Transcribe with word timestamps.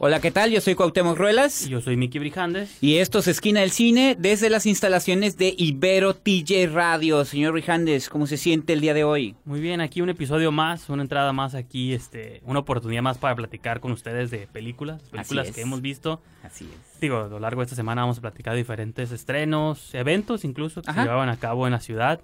Hola, 0.00 0.20
¿qué 0.20 0.30
tal? 0.30 0.52
Yo 0.52 0.60
soy 0.60 0.76
Cuauhtémoc 0.76 1.18
Ruelas. 1.18 1.66
Yo 1.66 1.80
soy 1.80 1.96
Miki 1.96 2.20
Brijandes. 2.20 2.80
Y 2.80 2.98
esto 2.98 3.18
es 3.18 3.26
Esquina 3.26 3.62
del 3.62 3.72
Cine 3.72 4.14
desde 4.16 4.48
las 4.48 4.64
instalaciones 4.64 5.36
de 5.36 5.52
Ibero 5.58 6.14
TJ 6.14 6.68
Radio. 6.72 7.24
Señor 7.24 7.50
Brijandes, 7.50 8.08
¿cómo 8.08 8.28
se 8.28 8.36
siente 8.36 8.74
el 8.74 8.80
día 8.80 8.94
de 8.94 9.02
hoy? 9.02 9.34
Muy 9.44 9.58
bien, 9.58 9.80
aquí 9.80 10.00
un 10.00 10.08
episodio 10.08 10.52
más, 10.52 10.88
una 10.88 11.02
entrada 11.02 11.32
más 11.32 11.56
aquí, 11.56 11.94
este, 11.94 12.42
una 12.44 12.60
oportunidad 12.60 13.02
más 13.02 13.18
para 13.18 13.34
platicar 13.34 13.80
con 13.80 13.90
ustedes 13.90 14.30
de 14.30 14.46
películas, 14.46 15.02
películas 15.10 15.50
que 15.50 15.62
hemos 15.62 15.82
visto. 15.82 16.22
Así 16.44 16.66
es. 16.72 17.00
Digo, 17.00 17.18
a 17.18 17.26
lo 17.26 17.40
largo 17.40 17.60
de 17.60 17.64
esta 17.64 17.74
semana 17.74 18.02
vamos 18.02 18.18
a 18.18 18.20
platicar 18.20 18.52
de 18.52 18.58
diferentes 18.58 19.10
estrenos, 19.10 19.92
eventos 19.96 20.44
incluso 20.44 20.80
que 20.80 20.92
se 20.92 21.00
llevaban 21.00 21.28
a 21.28 21.38
cabo 21.38 21.66
en 21.66 21.72
la 21.72 21.80
ciudad. 21.80 22.20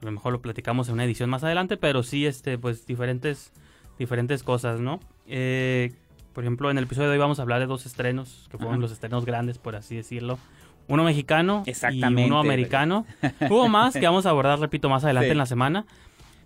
A 0.00 0.04
lo 0.04 0.12
mejor 0.12 0.34
lo 0.34 0.40
platicamos 0.40 0.86
en 0.86 0.94
una 0.94 1.04
edición 1.04 1.30
más 1.30 1.42
adelante, 1.42 1.76
pero 1.78 2.04
sí, 2.04 2.26
este, 2.26 2.58
pues 2.58 2.86
diferentes, 2.86 3.52
diferentes 3.98 4.44
cosas, 4.44 4.78
¿no? 4.78 5.00
Eh, 5.26 5.90
por 6.38 6.44
ejemplo, 6.44 6.70
en 6.70 6.78
el 6.78 6.84
episodio 6.84 7.08
de 7.08 7.14
hoy 7.14 7.18
vamos 7.18 7.40
a 7.40 7.42
hablar 7.42 7.58
de 7.58 7.66
dos 7.66 7.84
estrenos, 7.84 8.46
que 8.48 8.58
fueron 8.58 8.80
los 8.80 8.92
estrenos 8.92 9.24
grandes, 9.24 9.58
por 9.58 9.74
así 9.74 9.96
decirlo. 9.96 10.38
Uno 10.86 11.02
mexicano 11.02 11.64
y 11.66 12.04
uno 12.04 12.38
americano. 12.38 13.06
Hubo 13.50 13.66
más 13.66 13.94
que 13.94 14.06
vamos 14.06 14.24
a 14.24 14.30
abordar, 14.30 14.60
repito, 14.60 14.88
más 14.88 15.02
adelante 15.02 15.32
en 15.32 15.38
la 15.38 15.46
semana. 15.46 15.84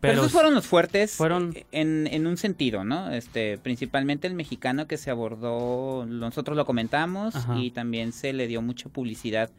Pero, 0.00 0.14
esos 0.14 0.32
fueron 0.32 0.54
los 0.54 0.66
fuertes 0.66 1.12
fueron... 1.12 1.54
En, 1.72 2.06
en, 2.10 2.26
un 2.26 2.38
sentido, 2.38 2.84
¿no? 2.84 3.10
Este, 3.10 3.58
principalmente 3.58 4.26
el 4.26 4.32
mexicano 4.32 4.86
que 4.86 4.96
se 4.96 5.10
abordó, 5.10 6.06
nosotros 6.06 6.56
lo 6.56 6.64
comentamos 6.64 7.34
y 7.54 7.70
también 7.72 8.14
se 8.14 8.32
le 8.32 8.46
dio 8.46 8.62
mucha 8.62 8.88
publicidad 8.88 9.50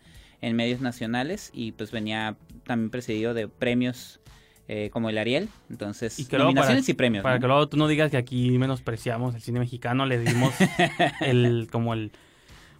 en 0.41 0.55
medios 0.55 0.81
nacionales 0.81 1.51
y 1.53 1.73
pues 1.73 1.91
venía 1.91 2.37
también 2.65 2.89
precedido 2.89 3.35
de 3.35 3.47
premios 3.47 4.19
eh, 4.67 4.89
como 4.91 5.09
el 5.09 5.17
Ariel. 5.17 5.49
Entonces, 5.69 6.17
y 6.19 6.27
nominaciones 6.35 6.87
y 6.87 6.93
premios. 6.93 7.23
Para 7.23 7.39
que 7.39 7.47
luego 7.47 7.67
tú 7.67 7.77
no 7.77 7.87
digas 7.87 8.11
que 8.11 8.17
aquí 8.17 8.57
menospreciamos 8.57 9.35
el 9.35 9.41
cine 9.41 9.59
mexicano, 9.59 10.05
le 10.05 10.19
dimos 10.19 10.53
el 11.21 11.67
como 11.71 11.93
el 11.93 12.11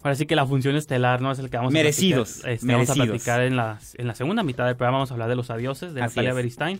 ahora 0.02 0.14
sí 0.14 0.26
que 0.26 0.36
la 0.36 0.46
función 0.46 0.76
estelar 0.76 1.20
no 1.20 1.32
es 1.32 1.38
el 1.38 1.50
que 1.50 1.56
vamos 1.56 1.72
merecidos, 1.72 2.40
a 2.40 2.42
platicar, 2.42 2.52
este, 2.52 2.72
Vamos 2.72 2.90
a 2.90 2.94
platicar 2.94 3.42
en 3.42 3.56
la, 3.56 3.78
en 3.94 4.06
la 4.06 4.14
segunda 4.14 4.42
mitad 4.42 4.66
del 4.66 4.76
programa, 4.76 4.98
vamos 4.98 5.10
a 5.10 5.14
hablar 5.14 5.28
de 5.30 5.36
Los 5.36 5.50
Adioses, 5.50 5.94
de 5.94 6.00
Natalia 6.00 6.34
Beristain. 6.34 6.78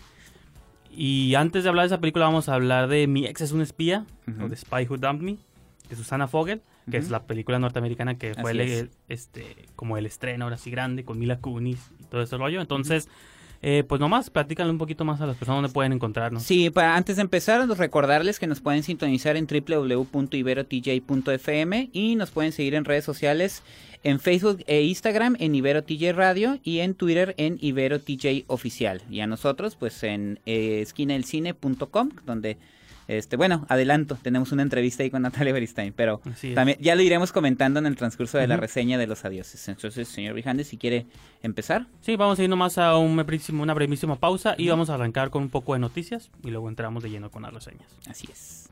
Y 0.91 1.35
antes 1.35 1.65
de 1.65 1.71
hablar 1.71 1.85
de 1.85 1.87
esa 1.89 2.01
película 2.01 2.27
vamos 2.27 2.49
a 2.49 2.55
hablar 2.55 2.87
de 2.89 3.07
Mi 3.07 3.27
ex 3.27 3.41
es 3.41 3.53
un 3.53 3.63
espía, 3.63 4.05
o 4.41 4.49
de 4.49 4.57
Spy 4.57 4.87
Who 4.89 4.99
Dumped 4.99 5.25
Me, 5.25 5.39
de 5.89 5.97
Susana 5.97 6.29
Fogel, 6.29 6.63
que 6.91 6.99
es 6.99 7.11
la 7.11 7.25
película 7.25 7.59
norteamericana 7.59 8.17
que 8.17 8.35
fue 8.35 8.53
el, 8.53 8.91
este 9.09 9.57
como 9.75 9.97
el 9.97 10.05
estreno 10.07 10.45
ahora 10.45 10.59
sí 10.59 10.71
grande, 10.71 11.05
con 11.05 11.19
Mila 11.19 11.39
Kunis 11.39 11.91
y 12.01 12.05
todo 12.05 12.23
ese 12.23 12.37
rollo. 12.37 12.61
Entonces... 12.61 13.09
Eh, 13.67 13.83
pues 13.83 13.99
nomás, 13.99 14.29
platícale 14.29 14.71
un 14.71 14.77
poquito 14.77 15.07
más 15.07 15.23
a 15.23 15.27
las 15.27 15.39
personas 15.39 15.63
donde 15.63 15.73
pueden 15.73 15.95
encontrarnos. 15.95 16.43
Sí, 16.43 16.69
para, 16.69 16.97
antes 16.97 17.17
de 17.17 17.23
empezar, 17.23 17.67
recordarles 17.67 18.39
que 18.39 18.47
nos 18.47 18.61
pueden 18.61 18.83
sintonizar 18.83 19.39
en 19.39 19.47
www.iberotj.fm 19.47 21.89
y 21.91 22.17
nos 22.17 22.31
pueden 22.31 22.53
seguir 22.53 22.75
en 22.75 22.85
redes 22.85 23.07
sociales 23.07 23.63
en 24.03 24.21
Facebook 24.21 24.63
e 24.67 24.83
Instagram 24.83 25.37
en 25.39 25.55
Ibero 25.55 25.83
TJ 25.83 26.13
Radio 26.13 26.59
y 26.63 26.81
en 26.81 26.93
Twitter 26.93 27.35
en 27.39 27.57
Ibero 27.59 28.03
TJ 28.03 28.45
Oficial. 28.49 29.01
Y 29.09 29.21
a 29.21 29.27
nosotros, 29.27 29.77
pues 29.77 30.03
en 30.03 30.41
eh, 30.45 30.81
esquinaelcine.com, 30.83 32.11
donde 32.27 32.59
este, 33.09 33.37
bueno, 33.37 33.67
adelanto, 33.69 34.17
tenemos 34.21 34.53
una 34.53 34.63
entrevista 34.63 35.03
ahí 35.03 35.11
con 35.11 35.23
Natalia 35.23 35.53
Beristain, 35.53 35.93
pero 35.93 36.21
también 36.55 36.79
ya 36.81 36.95
lo 36.95 37.03
iremos 37.03 37.33
comentando 37.33 37.79
en 37.79 37.87
el 37.87 37.97
transcurso 37.97 38.39
de 38.39 38.47
la 38.47 38.57
reseña 38.57 38.99
de 38.99 39.07
los 39.07 39.25
adioses. 39.25 39.69
Entonces, 39.69 40.09
señor 40.09 40.35
Vijandes, 40.35 40.69
si 40.69 40.79
quiere 40.79 41.07
empezar. 41.43 41.87
Sí, 42.01 42.17
vamos 42.17 42.39
a 42.39 42.43
ir 42.43 42.51
nomás 42.51 42.79
a 42.79 42.97
un 42.97 43.15
una 43.61 43.75
brevísima 43.75 44.17
pausa 44.17 44.55
y 44.59 44.69
vamos 44.69 44.91
a 44.91 44.95
arrancar 44.95 45.31
con 45.31 45.43
un 45.43 45.51
poco 45.51 45.75
de 45.75 45.81
noticias 45.81 46.31
y 46.43 46.51
luego 46.51 46.69
entramos 46.69 47.03
de 47.03 47.11
lleno 47.11 47.31
con 47.31 47.43
las 47.43 47.53
reseñas. 47.53 47.89
Así 48.09 48.29
es. 48.31 48.69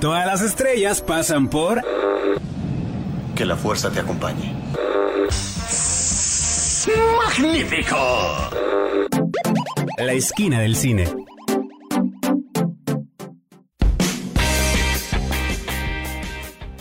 Todas 0.00 0.26
las 0.26 0.42
estrellas 0.42 1.00
pasan 1.00 1.48
por... 1.48 1.82
Que 3.34 3.46
la 3.46 3.56
fuerza 3.56 3.90
te 3.90 4.00
acompañe. 4.00 4.54
¡Magnífico! 7.24 7.96
La 9.98 10.12
esquina 10.12 10.60
del 10.60 10.76
cine. 10.76 11.06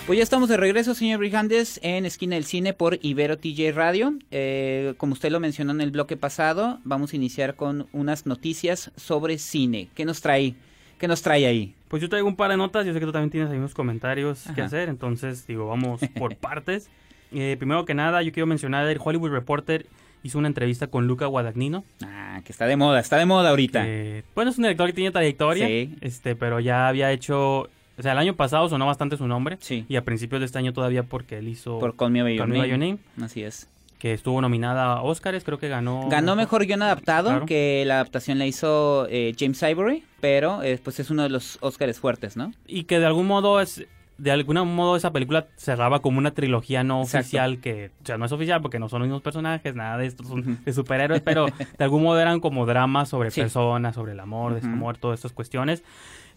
Pues 0.06 0.18
ya 0.18 0.24
estamos 0.24 0.50
de 0.50 0.58
regreso, 0.58 0.94
señor 0.94 1.20
Brijandes, 1.20 1.80
en 1.82 2.06
Esquina 2.06 2.36
del 2.36 2.46
Cine 2.46 2.74
por 2.74 3.00
Ibero 3.02 3.38
TJ 3.38 3.72
Radio. 3.74 4.14
Eh, 4.30 4.94
como 4.98 5.14
usted 5.14 5.32
lo 5.32 5.40
mencionó 5.40 5.72
en 5.72 5.82
el 5.82 5.92
bloque 5.92 6.18
pasado, 6.18 6.80
vamos 6.84 7.14
a 7.14 7.16
iniciar 7.16 7.56
con 7.56 7.88
unas 7.92 8.26
noticias 8.26 8.92
sobre 8.98 9.38
cine. 9.38 9.90
¿Qué 9.96 10.06
nos 10.06 10.22
trae? 10.22 10.56
¿Qué 10.98 11.08
nos 11.08 11.22
trae 11.22 11.46
ahí? 11.46 11.74
Pues 11.88 12.02
yo 12.02 12.10
traigo 12.10 12.28
un 12.28 12.36
par 12.36 12.52
de 12.52 12.58
notas, 12.58 12.86
yo 12.86 12.94
sé 12.94 13.00
que 13.00 13.06
tú 13.06 13.12
también 13.12 13.30
tienes 13.30 13.50
ahí 13.50 13.58
unos 13.58 13.74
comentarios 13.74 14.46
que 14.54 14.62
hacer, 14.62 14.90
entonces 14.90 15.46
digo, 15.48 15.68
vamos 15.68 16.02
por 16.20 16.36
partes. 16.36 16.90
Eh, 17.32 17.56
primero 17.58 17.86
que 17.86 17.94
nada, 17.94 18.22
yo 18.22 18.32
quiero 18.32 18.48
mencionar, 18.48 18.88
el 18.88 19.00
Hollywood 19.04 19.32
Reporter 19.32 19.86
hizo 20.24 20.40
una 20.40 20.48
entrevista 20.48 20.88
con 20.88 21.08
Luca 21.08 21.26
Guadagnino. 21.26 21.84
Ah, 22.04 22.42
que 22.44 22.52
está 22.52 22.66
de 22.66 22.76
moda, 22.76 23.00
está 23.00 23.18
de 23.18 23.26
moda 23.26 23.50
ahorita. 23.50 23.86
bueno, 24.34 24.52
es 24.52 24.58
un 24.58 24.64
director 24.64 24.88
que 24.88 24.94
tiene 24.94 25.12
trayectoria, 25.12 25.68
este, 26.02 26.36
pero 26.36 26.60
ya 26.60 26.88
había 26.88 27.12
hecho... 27.12 27.70
O 27.98 28.02
sea, 28.02 28.12
el 28.12 28.18
año 28.18 28.36
pasado 28.36 28.68
sonó 28.68 28.86
bastante 28.86 29.16
su 29.16 29.26
nombre. 29.26 29.58
Sí. 29.62 29.86
Y 29.88 29.96
a 29.96 30.04
principios 30.04 30.42
de 30.42 30.48
este 30.48 30.58
año 30.58 30.74
todavía 30.74 31.04
porque 31.04 31.38
él 31.38 31.48
hizo... 31.48 31.80
Por 31.80 31.96
Call 31.96 32.12
Me 32.12 32.24
By 32.24 32.36
Your, 32.36 32.50
Name. 32.50 32.98
Así 33.22 33.42
es 33.42 33.70
que 34.06 34.14
estuvo 34.14 34.40
nominada 34.40 34.84
a 34.84 35.02
Oscars, 35.02 35.44
creo 35.44 35.58
que 35.58 35.68
ganó. 35.68 36.08
Ganó 36.10 36.36
mejor 36.36 36.68
guion 36.68 36.84
adaptado, 36.84 37.44
que 37.48 37.84
la 37.88 37.96
adaptación 37.96 38.38
la 38.38 38.46
hizo 38.46 39.08
eh, 39.10 39.34
James 39.36 39.60
Ivory, 39.64 40.04
pero 40.20 40.62
eh, 40.62 40.80
pues 40.84 41.00
es 41.00 41.10
uno 41.10 41.24
de 41.24 41.30
los 41.30 41.58
Oscars 41.60 42.00
fuertes, 42.00 42.38
¿no? 42.38 42.54
Y 42.68 42.84
que 42.84 43.00
de 43.00 43.08
algún 43.08 43.26
modo 43.26 43.60
es. 43.60 43.84
De 44.20 44.30
algún 44.30 44.58
modo 44.76 44.96
esa 44.96 45.12
película 45.12 45.48
cerraba 45.58 46.04
como 46.04 46.20
una 46.20 46.36
trilogía 46.36 46.84
no 46.84 47.02
oficial 47.02 47.60
que, 47.60 47.90
o 48.04 48.06
sea, 48.06 48.20
no 48.20 48.26
es 48.26 48.32
oficial 48.32 48.62
porque 48.62 48.78
no 48.78 48.90
son 48.90 49.00
los 49.00 49.08
mismos 49.08 49.24
personajes, 49.24 49.74
nada 49.76 49.98
de 49.98 50.06
estos 50.06 50.28
son 50.28 50.64
de 50.64 50.72
superhéroes, 50.72 51.22
pero 51.22 51.48
de 51.48 51.84
algún 51.84 52.04
modo 52.04 52.22
eran 52.22 52.40
como 52.40 52.68
dramas 52.68 53.10
sobre 53.10 53.32
personas, 53.32 53.96
sobre 53.96 54.12
el 54.12 54.20
amor, 54.20 54.52
uh 54.52 54.56
desamor, 54.56 54.98
todas 54.98 55.18
estas 55.18 55.34
cuestiones. 55.34 55.84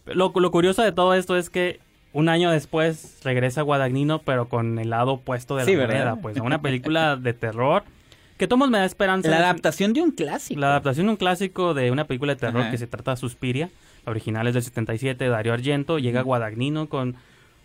Lo, 0.07 0.33
lo 0.35 0.51
curioso 0.51 0.83
de 0.83 0.91
todo 0.91 1.13
esto 1.13 1.37
es 1.37 1.51
que 1.51 1.81
un 2.13 2.29
año 2.29 2.51
después 2.51 3.19
regresa 3.23 3.63
Guadagnino, 3.63 4.21
pero 4.21 4.49
con 4.49 4.79
el 4.79 4.91
lado 4.91 5.15
opuesto 5.15 5.57
de 5.57 5.65
la 5.65 5.87
moneda, 5.87 6.17
pues 6.17 6.39
una 6.39 6.61
película 6.61 7.17
de 7.17 7.33
terror 7.33 7.85
que 8.39 8.47
Tomás 8.47 8.71
me 8.71 8.79
da 8.79 8.85
esperanza. 8.85 9.29
La 9.29 9.39
adaptación 9.39 9.93
de 9.93 10.01
un 10.01 10.13
clásico. 10.13 10.61
La 10.61 10.69
adaptación 10.69 11.07
de 11.07 11.11
un 11.11 11.17
clásico 11.17 11.75
de 11.75 11.91
una 11.91 12.07
película 12.07 12.35
de 12.35 12.41
terror 12.41 12.71
que 12.71 12.79
se 12.79 12.87
trata 12.87 13.11
de 13.11 13.17
Suspiria. 13.17 13.69
La 14.07 14.13
original 14.13 14.47
es 14.47 14.55
del 14.55 14.63
77, 14.63 15.29
Dario 15.29 15.53
Argento. 15.53 15.99
Llega 15.99 16.23
Guadagnino 16.23 16.89
con 16.89 17.17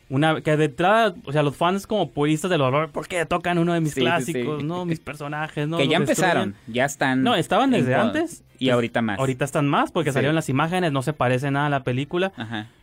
una 0.09 0.42
que 0.42 0.58
de 0.58 0.66
entrada, 0.66 1.14
o 1.25 1.31
sea, 1.31 1.44
los 1.44 1.56
fans 1.56 1.88
como 1.88 2.12
puristas 2.12 2.50
del 2.50 2.62
horror, 2.62 2.90
porque 2.92 3.25
tocan 3.25 3.60
uno 3.60 3.74
de 3.74 3.81
mis 3.81 3.94
clásicos, 3.94 4.63
no? 4.63 4.84
Mis 4.86 5.00
personajes, 5.00 5.68
¿no? 5.68 5.78
Que 5.78 5.88
ya 5.88 5.98
empezaron, 5.98 6.56
ya 6.68 6.86
están. 6.86 7.24
No, 7.24 7.36
estaban 7.36 7.72
desde 7.72 7.96
antes. 7.96 8.44
Y 8.68 8.69
ahorita 8.69 9.01
más. 9.01 9.19
Ahorita 9.19 9.45
están 9.45 9.68
más 9.68 9.92
porque 9.92 10.12
salieron 10.12 10.36
las 10.36 10.50
imágenes, 10.50 10.92
no 10.92 11.01
se 11.01 11.13
parece 11.13 11.51
nada 11.51 11.68
a 11.68 11.69
la 11.69 11.83
película. 11.83 12.31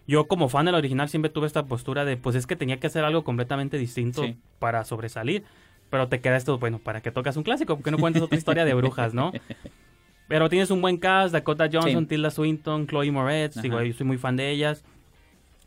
Yo 0.07 0.27
como 0.27 0.49
fan 0.49 0.67
del 0.67 0.75
original 0.75 1.09
siempre 1.09 1.31
tuve 1.31 1.47
esta 1.47 1.65
postura 1.67 2.05
de, 2.05 2.17
pues 2.17 2.37
es 2.37 2.47
que 2.47 2.57
tenía 2.57 2.79
que 2.79 2.87
hacer 2.87 3.05
algo 3.05 3.25
completamente 3.25 3.79
distinto 3.79 4.25
para 4.59 4.85
sobresalir. 4.85 5.45
Pero 5.91 6.07
te 6.09 6.21
queda 6.21 6.37
esto, 6.37 6.59
bueno, 6.59 6.79
para 6.79 7.01
que 7.01 7.11
tocas 7.11 7.37
un 7.37 7.43
clásico, 7.43 7.75
porque 7.75 7.91
no 7.91 7.99
cuentas 7.99 8.23
otra 8.23 8.39
historia 8.39 8.65
de 8.65 8.75
brujas, 8.75 9.13
¿no? 9.13 9.33
Pero 10.29 10.49
tienes 10.49 10.71
un 10.71 10.81
buen 10.81 10.99
cast, 10.99 11.33
Dakota 11.33 11.69
Johnson, 11.73 12.07
Tilda 12.07 12.31
Swinton, 12.31 12.87
Chloe 12.87 13.11
Moretz, 13.11 13.61
digo, 13.61 13.83
yo 13.83 13.93
soy 13.93 14.07
muy 14.07 14.17
fan 14.17 14.37
de 14.37 14.51
ellas 14.51 14.85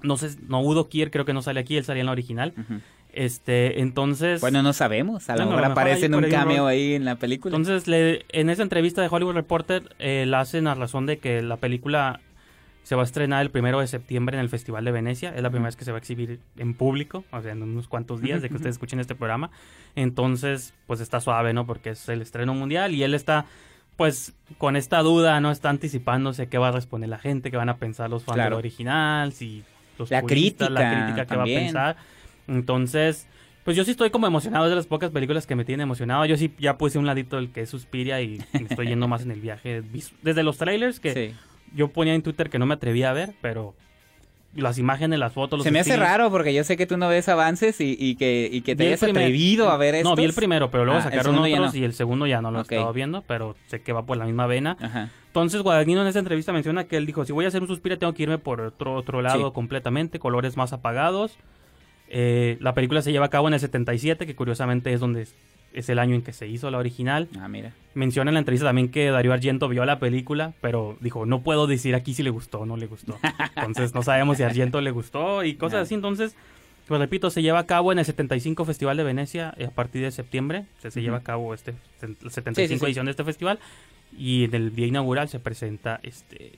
no 0.04 0.18
sé, 0.18 0.38
no 0.48 0.62
Udo 0.62 0.90
Kier 0.90 1.10
creo 1.10 1.26
que 1.26 1.34
no 1.34 1.42
sale 1.42 1.60
aquí, 1.60 1.78
él 1.78 1.86
salía 1.86 2.02
en 2.02 2.08
la 2.08 2.12
original. 2.12 2.54
Este, 3.14 3.80
entonces... 3.82 4.42
Bueno, 4.42 4.64
no 4.64 4.74
sabemos, 4.74 5.30
a 5.30 5.36
lo 5.38 5.46
mejor 5.46 5.66
aparece 5.66 6.08
en 6.08 6.16
un 6.16 6.30
cameo 6.30 6.66
ahí 6.66 6.96
en 6.96 7.06
la 7.06 7.16
película. 7.16 7.56
Entonces, 7.56 7.88
le, 7.88 8.26
en 8.30 8.50
esa 8.50 8.64
entrevista 8.64 9.02
de 9.02 9.08
Hollywood 9.10 9.36
Reporter, 9.36 9.96
eh, 10.00 10.26
la 10.28 10.40
hacen 10.40 10.68
a 10.68 10.74
razón 10.74 11.06
de 11.06 11.20
que 11.20 11.42
la 11.42 11.58
película 11.58 12.20
Se 12.84 12.96
va 12.96 13.04
a 13.04 13.06
estrenar 13.06 13.42
el 13.42 13.50
primero 13.50 13.80
de 13.80 13.88
septiembre 13.88 14.36
en 14.36 14.42
el 14.42 14.50
Festival 14.50 14.84
de 14.84 14.92
Venecia. 14.92 15.34
Es 15.34 15.42
la 15.42 15.50
primera 15.52 15.68
vez 15.68 15.78
que 15.78 15.86
se 15.86 15.92
va 15.92 15.98
a 15.98 16.00
exhibir 16.00 16.42
en 16.58 16.74
público, 16.74 17.24
o 17.32 17.42
sea, 17.42 17.54
en 17.54 17.64
unos 17.64 17.88
cuantos 17.88 18.20
días 18.20 18.42
de 18.42 18.50
que 18.50 18.56
ustedes 18.56 18.76
escuchen 18.78 19.00
este 19.00 19.16
programa. 19.16 19.52
Entonces, 19.96 20.74
pues 20.86 21.00
está 21.00 21.22
suave, 21.22 21.54
¿no? 21.54 21.66
Porque 21.66 21.92
es 21.92 22.10
el 22.10 22.22
estreno 22.22 22.54
mundial 22.54 22.94
y 22.94 23.04
él 23.04 23.14
está, 23.14 23.46
pues, 23.96 24.34
con 24.58 24.76
esta 24.76 25.00
duda, 25.02 25.40
¿no? 25.40 25.52
Está 25.52 25.70
anticipándose 25.70 26.48
qué 26.48 26.58
va 26.58 26.70
a 26.70 26.72
responder 26.72 27.10
la 27.10 27.20
gente, 27.20 27.52
qué 27.52 27.58
van 27.58 27.70
a 27.70 27.78
pensar 27.78 28.10
los 28.10 28.26
fans 28.26 28.44
del 28.44 28.54
original, 28.54 29.32
si 29.32 29.64
los 29.98 30.12
la 30.12 30.24
crítica, 30.24 30.70
la 30.70 30.92
crítica 30.92 31.26
que 31.26 31.36
va 31.38 31.44
a 31.44 31.46
pensar. 31.46 31.96
Entonces, 32.48 33.28
pues 33.64 33.78
yo 33.78 33.86
sí 33.86 33.92
estoy 33.92 34.10
como 34.10 34.28
emocionado, 34.28 34.66
es 34.66 34.70
de 34.70 34.76
las 34.76 34.88
pocas 34.88 35.12
películas 35.12 35.48
que 35.48 35.56
me 35.56 35.66
tienen 35.66 35.84
emocionado. 35.84 36.26
Yo 36.26 36.38
sí 36.38 36.54
ya 36.60 36.78
puse 36.78 36.98
un 36.98 37.06
ladito 37.06 37.38
el 37.38 37.52
que 37.52 37.62
es 37.62 37.70
Suspiria 37.70 38.22
y 38.22 38.44
me 38.54 38.68
estoy 38.70 38.88
yendo 38.88 39.08
más 39.08 39.22
en 39.22 39.32
el 39.32 39.40
viaje. 39.40 39.84
Desde 40.22 40.44
los 40.44 40.58
trailers 40.58 41.00
que 41.00 41.34
yo 41.74 41.88
ponía 41.90 42.14
en 42.14 42.22
Twitter 42.22 42.50
que 42.50 42.60
no 42.60 42.66
me 42.66 42.74
atrevía 42.74 43.10
a 43.10 43.14
ver, 43.14 43.34
pero 43.42 43.74
las 44.56 44.78
imágenes, 44.78 45.18
las 45.18 45.34
fotos, 45.34 45.58
los 45.58 45.64
Se 45.64 45.72
me 45.72 45.80
hace 45.80 45.98
raro 45.98 46.30
porque 46.30 46.54
yo 46.54 46.64
sé 46.64 46.78
que 46.78 46.86
tú 46.86 46.98
no 46.98 47.08
ves 47.08 47.28
avances 47.28 47.78
y, 47.80 48.16
que, 48.16 48.50
y 48.52 48.62
que 48.62 48.76
te 48.76 48.86
hayas 48.86 49.02
atrevido 49.02 49.70
a 49.70 49.78
ver 49.78 49.96
esto. 49.96 50.10
No, 50.10 50.16
vi 50.16 50.26
el 50.26 50.34
primero, 50.34 50.70
pero 50.70 50.86
luego 50.86 51.00
ah, 51.00 51.04
sacaron 51.04 51.38
otros 51.38 51.74
y 51.74 51.84
el 51.84 51.94
segundo 51.94 52.28
ya 52.28 52.42
no 52.42 52.52
lo 52.52 52.60
he 52.60 52.62
estado 52.62 52.94
viendo, 52.94 53.24
pero 53.26 53.56
sé 53.68 53.82
que 53.82 53.94
va 53.94 54.06
por 54.06 54.18
la 54.18 54.26
misma 54.26 54.46
vena. 54.46 54.78
Entonces 55.28 55.62
Guadagnino 55.62 56.02
en 56.02 56.08
esa 56.08 56.20
entrevista 56.20 56.54
menciona 56.54 56.84
que 56.84 56.98
él 56.98 57.06
dijo, 57.06 57.26
si 57.26 57.32
voy 57.32 57.46
a 57.46 57.48
hacer 57.48 57.62
un 57.62 57.68
Suspiria 57.68 57.98
tengo 57.98 58.14
que 58.14 58.24
irme 58.24 58.38
por 58.38 58.62
otro, 58.62 58.94
otro 58.94 59.22
lado 59.22 59.54
completamente, 59.54 60.20
colores 60.20 60.58
más 60.58 60.74
apagados 60.74 61.38
eh, 62.16 62.58
la 62.60 62.76
película 62.76 63.02
se 63.02 63.12
lleva 63.12 63.26
a 63.26 63.30
cabo 63.30 63.48
en 63.48 63.56
el 63.56 63.60
77, 63.60 64.28
que 64.28 64.36
curiosamente 64.36 64.94
es 64.94 65.00
donde 65.00 65.28
es, 65.74 65.90
el 65.90 65.98
año 65.98 66.14
en 66.14 66.22
que 66.22 66.32
se 66.32 66.48
hizo 66.48 66.70
la 66.70 66.78
original. 66.78 67.28
Ah, 67.40 67.48
mira. 67.48 67.74
Menciona 67.96 68.30
en 68.30 68.36
la 68.36 68.40
entrevista 68.40 68.68
también 68.68 68.90
que 68.90 69.10
Darío 69.10 69.34
Argento 69.34 69.68
vio 69.68 69.84
la 69.84 69.98
película, 69.98 70.54
pero 70.62 70.96
dijo, 71.02 71.26
no 71.26 71.42
puedo 71.42 71.66
decir 71.66 71.96
aquí 71.96 72.14
si 72.14 72.22
le 72.22 72.30
gustó 72.30 72.60
o 72.60 72.66
no 72.68 72.78
le 72.78 72.86
gustó. 72.86 73.18
Entonces 73.56 73.96
no 73.96 74.04
sabemos 74.04 74.38
si 74.38 74.44
Argento 74.44 74.80
le 74.80 74.92
gustó 74.92 75.44
y 75.44 75.56
cosas 75.56 75.82
así. 75.82 75.96
Entonces, 75.96 76.36
pues 76.88 77.02
repito, 77.02 77.32
se 77.32 77.42
lleva 77.42 77.58
a 77.58 77.66
cabo 77.66 77.92
en 77.92 77.98
el 77.98 78.06
75 78.06 78.64
Festival 78.64 78.96
de 78.96 79.04
Venecia 79.04 79.56
eh, 79.58 79.66
a 79.66 79.72
partir 79.72 80.04
de 80.04 80.12
septiembre. 80.12 80.66
Se, 80.88 81.02
lleva 81.02 81.18
a 81.18 81.24
cabo 81.24 81.56
este, 81.56 81.74
la 82.22 82.30
75 82.30 82.86
edición 82.86 83.06
de 83.06 83.12
este 83.12 83.24
festival 83.24 83.58
y 84.16 84.44
en 84.44 84.54
el 84.54 84.76
día 84.76 84.86
inaugural 84.86 85.30
se 85.30 85.40
presenta 85.40 86.00
este 86.04 86.52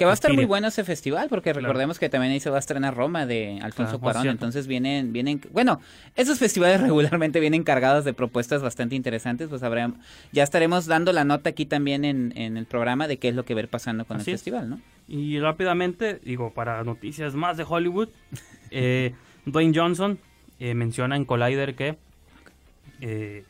que 0.00 0.06
va 0.06 0.12
a 0.12 0.14
estar 0.14 0.32
muy 0.32 0.46
bueno 0.46 0.66
ese 0.66 0.82
festival, 0.82 1.28
porque 1.28 1.52
recordemos 1.52 1.98
que 1.98 2.08
también 2.08 2.32
ahí 2.32 2.40
se 2.40 2.48
va 2.48 2.56
a 2.56 2.58
estrenar 2.58 2.96
Roma 2.96 3.26
de 3.26 3.58
Alfonso 3.60 4.00
Cuarón. 4.00 4.28
Entonces 4.28 4.66
vienen, 4.66 5.12
vienen, 5.12 5.42
bueno, 5.52 5.78
esos 6.16 6.38
festivales 6.38 6.80
regularmente 6.80 7.38
vienen 7.38 7.64
cargados 7.64 8.06
de 8.06 8.14
propuestas 8.14 8.62
bastante 8.62 8.94
interesantes. 8.94 9.50
Pues 9.50 9.62
habrá, 9.62 9.92
ya 10.32 10.42
estaremos 10.42 10.86
dando 10.86 11.12
la 11.12 11.24
nota 11.24 11.50
aquí 11.50 11.66
también 11.66 12.06
en, 12.06 12.32
el 12.34 12.64
programa 12.64 13.08
de 13.08 13.18
qué 13.18 13.28
es 13.28 13.34
lo 13.34 13.44
que 13.44 13.52
ver 13.52 13.68
pasando 13.68 14.06
con 14.06 14.16
el 14.16 14.22
festival, 14.22 14.70
¿no? 14.70 14.80
Y 15.06 15.38
rápidamente, 15.38 16.18
digo, 16.24 16.54
para 16.54 16.82
noticias 16.82 17.34
más 17.34 17.58
de 17.58 17.66
Hollywood, 17.68 18.08
eh, 18.70 19.12
Dwayne 19.44 19.78
Johnson 19.78 20.18
eh, 20.60 20.72
menciona 20.72 21.14
en 21.14 21.26
Collider 21.26 21.74
que 21.74 21.98
eh, 23.02 23.44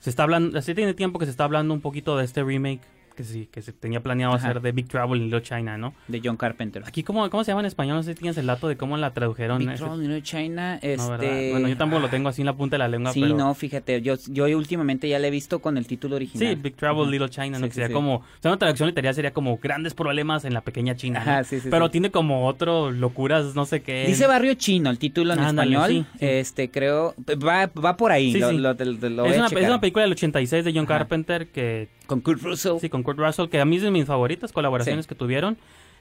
se 0.00 0.08
está 0.08 0.22
hablando, 0.22 0.58
así 0.58 0.74
tiene 0.74 0.94
tiempo 0.94 1.18
que 1.18 1.26
se 1.26 1.32
está 1.32 1.44
hablando 1.44 1.74
un 1.74 1.82
poquito 1.82 2.16
de 2.16 2.24
este 2.24 2.42
remake 2.42 2.80
que 3.14 3.24
sí, 3.24 3.48
que 3.50 3.62
se 3.62 3.72
tenía 3.72 4.02
planeado 4.02 4.34
hacer 4.34 4.60
de 4.60 4.72
Big 4.72 4.88
Trouble 4.88 5.18
in 5.18 5.24
Little 5.24 5.42
China, 5.42 5.76
¿no? 5.76 5.94
De 6.08 6.20
John 6.22 6.36
Carpenter. 6.36 6.82
Aquí, 6.86 7.02
¿cómo, 7.02 7.28
cómo 7.30 7.44
se 7.44 7.50
llama 7.50 7.60
en 7.60 7.66
español? 7.66 7.96
No 7.96 8.02
sé 8.02 8.14
si 8.14 8.20
tienes 8.20 8.36
el 8.38 8.46
dato 8.46 8.68
de 8.68 8.76
cómo 8.76 8.96
la 8.96 9.12
tradujeron. 9.12 9.58
Big 9.58 9.74
Trouble 9.74 10.04
in 10.04 10.10
Little 10.10 10.22
China, 10.22 10.78
este... 10.82 11.50
bueno, 11.52 11.68
yo 11.68 11.76
tampoco 11.76 12.00
lo 12.00 12.08
tengo 12.08 12.28
así 12.28 12.42
en 12.42 12.46
la 12.46 12.54
punta 12.54 12.74
de 12.74 12.78
la 12.78 12.88
lengua, 12.88 13.12
Sí, 13.12 13.20
no, 13.20 13.54
fíjate, 13.54 14.00
yo, 14.02 14.14
yo 14.28 14.44
últimamente 14.56 15.08
ya 15.08 15.18
le 15.18 15.28
he 15.28 15.30
visto 15.30 15.60
con 15.60 15.76
el 15.76 15.86
título 15.86 16.16
original. 16.16 16.54
Sí, 16.54 16.60
Big 16.60 16.76
Trouble 16.76 17.04
in 17.04 17.10
Little 17.10 17.30
China, 17.30 17.58
¿no? 17.58 17.66
que 17.66 17.72
sería 17.72 17.92
como... 17.92 18.16
O 18.16 18.24
sea, 18.40 18.50
una 18.50 18.58
traducción 18.58 18.88
literal 18.88 19.14
sería 19.14 19.32
como 19.32 19.58
grandes 19.58 19.94
problemas 19.94 20.44
en 20.44 20.54
la 20.54 20.62
pequeña 20.62 20.96
China, 20.96 21.20
Ajá, 21.20 21.44
sí, 21.44 21.60
sí, 21.60 21.68
Pero 21.70 21.90
tiene 21.90 22.10
como 22.10 22.46
otro 22.46 22.90
locuras, 22.90 23.54
no 23.54 23.66
sé 23.66 23.82
qué. 23.82 24.04
Dice 24.06 24.26
Barrio 24.26 24.54
Chino, 24.54 24.90
el 24.90 24.98
título 24.98 25.34
en 25.34 25.40
español. 25.40 26.06
Este, 26.18 26.70
creo... 26.70 27.14
Va, 27.44 27.66
va 27.66 27.96
por 27.96 28.12
ahí, 28.12 28.32
lo, 28.34 28.52
lo, 28.52 28.74
lo, 28.74 29.26
es, 29.26 29.36
una, 29.36 29.46
es 29.46 29.66
una 29.68 29.80
película 29.80 30.04
del 30.04 30.12
86 30.12 30.64
de 30.64 30.72
John 30.72 30.86
Carpenter 30.86 31.48
que 31.48 31.88
con 32.12 32.20
Kurt 32.20 32.42
Russell. 32.42 32.78
Sí, 32.80 32.90
con 32.90 33.02
Kurt 33.02 33.18
Russell, 33.18 33.48
que 33.48 33.60
a 33.60 33.64
mí 33.64 33.76
es 33.76 33.82
de 33.82 33.90
mis 33.90 34.04
favoritas 34.04 34.52
colaboraciones 34.52 35.06
que 35.06 35.14
tuvieron. 35.14 35.56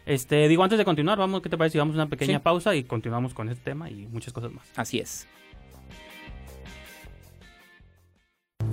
Este, 0.05 0.47
digo, 0.47 0.63
antes 0.63 0.77
de 0.77 0.85
continuar, 0.85 1.17
vamos, 1.17 1.41
¿qué 1.41 1.49
te 1.49 1.57
parece 1.57 1.73
si 1.73 1.77
vamos 1.77 1.95
a 1.95 1.99
una 1.99 2.09
pequeña 2.09 2.41
pausa 2.41 2.75
y 2.75 2.83
continuamos 2.83 3.33
con 3.33 3.49
este 3.49 3.63
tema 3.63 3.89
y 3.89 4.07
muchas 4.07 4.33
cosas 4.33 4.51
más? 4.51 4.65
Así 4.75 4.99
es. 4.99 5.27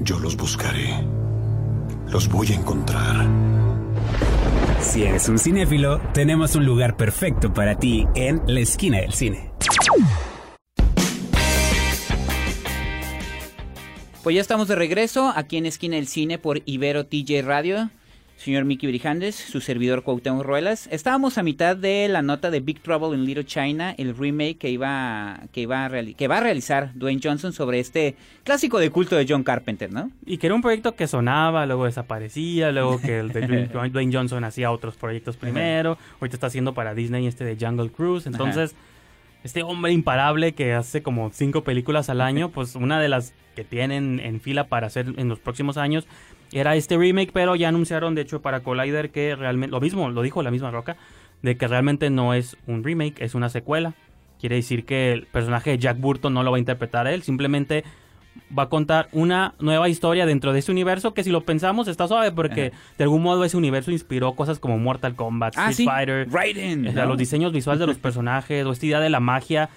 Yo 0.01 0.19
los 0.19 0.37
buscaré. 0.37 1.05
Los 2.11 2.29
voy 2.29 2.49
a 2.49 2.55
encontrar. 2.55 3.27
Si 4.81 5.03
eres 5.03 5.29
un 5.29 5.39
cinéfilo, 5.39 6.01
tenemos 6.15 6.55
un 6.55 6.65
lugar 6.65 6.97
perfecto 6.97 7.53
para 7.53 7.79
ti 7.79 8.07
en 8.15 8.41
la 8.47 8.61
esquina 8.61 8.99
del 8.99 9.13
cine. 9.13 9.53
Pues 14.29 14.35
ya 14.35 14.43
estamos 14.43 14.69
de 14.69 14.75
regreso 14.75 15.33
aquí 15.35 15.57
en 15.57 15.65
Esquina 15.65 15.97
del 15.97 16.07
Cine 16.07 16.37
por 16.37 16.61
Ibero 16.67 17.07
TJ 17.07 17.41
Radio. 17.41 17.89
Señor 18.37 18.67
Mickey 18.67 18.87
Brijandes, 18.87 19.35
su 19.35 19.63
servidor 19.63 20.03
Cuauhtémoc 20.03 20.45
Ruelas. 20.45 20.87
Estábamos 20.93 21.39
a 21.39 21.43
mitad 21.43 21.75
de 21.75 22.07
la 22.09 22.21
nota 22.21 22.51
de 22.51 22.61
Big 22.61 22.83
Trouble 22.83 23.17
in 23.17 23.25
Little 23.25 23.47
China, 23.47 23.95
el 23.97 24.15
remake 24.15 24.59
que 24.59 24.69
iba 24.69 25.41
que 25.51 25.63
iba 25.63 25.87
a 25.87 25.91
que 26.15 26.29
va 26.29 26.37
a 26.37 26.41
realizar 26.41 26.91
Dwayne 26.93 27.23
Johnson 27.25 27.55
sobre 27.55 27.81
este 27.81 28.17
clásico 28.45 28.79
de 28.79 28.91
culto 28.91 29.17
de 29.17 29.25
John 29.27 29.45
Carpenter, 29.45 29.91
¿no? 29.91 30.11
Y 30.27 30.37
que 30.37 30.49
era 30.49 30.55
un 30.55 30.61
proyecto 30.61 30.95
que 30.95 31.07
sonaba, 31.07 31.65
luego 31.65 31.87
desaparecía, 31.87 32.71
luego 32.71 33.01
que 33.01 33.21
el 33.21 33.33
de 33.33 33.69
Dwayne 33.69 34.13
Johnson 34.15 34.45
hacía 34.45 34.71
otros 34.71 34.97
proyectos 34.97 35.39
primero, 35.39 35.97
ahorita 36.21 36.37
está 36.37 36.49
haciendo 36.49 36.75
para 36.75 36.93
Disney 36.93 37.27
este 37.27 37.45
de 37.45 37.57
Jungle 37.59 37.89
Cruise, 37.91 38.27
entonces 38.27 38.75
este 39.45 39.63
hombre 39.63 39.93
imparable 39.93 40.53
que 40.53 40.75
hace 40.75 41.03
como 41.03 41.31
cinco 41.33 41.65
películas 41.65 42.09
al 42.09 42.21
año, 42.21 42.49
pues 42.55 42.75
una 42.75 43.01
de 43.01 43.09
las 43.09 43.35
que 43.55 43.65
tienen 43.65 44.21
en 44.21 44.41
fila 44.41 44.69
para 44.69 44.87
hacer 44.87 45.15
en 45.17 45.29
los 45.29 45.41
próximos 45.41 45.77
años 45.77 46.07
era 46.53 46.77
este 46.77 46.97
remake, 46.97 47.33
pero 47.33 47.57
ya 47.57 47.69
anunciaron 47.69 48.15
de 48.15 48.23
hecho 48.23 48.41
para 48.41 48.61
Collider 48.61 49.11
que 49.11 49.35
realmente, 49.37 49.73
lo 49.73 49.81
mismo, 49.81 50.11
lo 50.11 50.23
dijo 50.23 50.43
la 50.43 50.51
misma 50.51 50.71
Roca, 50.71 50.97
de 51.43 51.57
que 51.57 51.69
realmente 51.69 52.11
no 52.11 52.35
es 52.35 52.57
un 52.67 52.85
remake, 52.85 53.21
es 53.21 53.35
una 53.35 53.49
secuela. 53.49 53.95
Quiere 54.41 54.57
decir 54.57 54.85
que 54.85 55.13
el 55.13 55.27
personaje 55.27 55.71
de 55.71 55.79
Jack 55.79 55.99
Burton 55.99 56.33
no 56.33 56.43
lo 56.43 56.53
va 56.53 56.57
a 56.57 56.61
interpretar 56.61 57.07
él, 57.07 57.23
simplemente 57.23 57.85
va 58.57 58.65
a 58.65 58.69
contar 58.69 59.09
una 59.13 59.55
nueva 59.61 59.89
historia 59.89 60.27
dentro 60.27 60.53
de 60.53 60.61
ese 60.61 60.73
universo 60.73 61.15
que 61.15 61.25
si 61.25 61.31
lo 61.31 61.43
pensamos 61.43 61.89
está 61.89 62.09
suave 62.09 62.33
porque 62.33 62.73
de 62.97 63.05
algún 63.05 63.23
modo 63.23 63.45
ese 63.45 63.57
universo 63.57 63.91
inspiró 63.91 64.35
cosas 64.35 64.59
como 64.59 64.79
Mortal 64.79 65.15
Kombat, 65.15 65.55
ah, 65.57 65.71
Street 65.71 65.89
Fighter, 65.89 66.29
right 66.31 66.57
los 66.57 67.19
diseños 67.19 67.53
visuales 67.53 67.81
de 67.81 67.87
los 67.87 67.99
personajes 67.99 68.65
o 68.65 68.73
esta 68.73 68.87
idea 68.87 69.01
de 69.01 69.11
la 69.11 69.21
magia. 69.21 69.69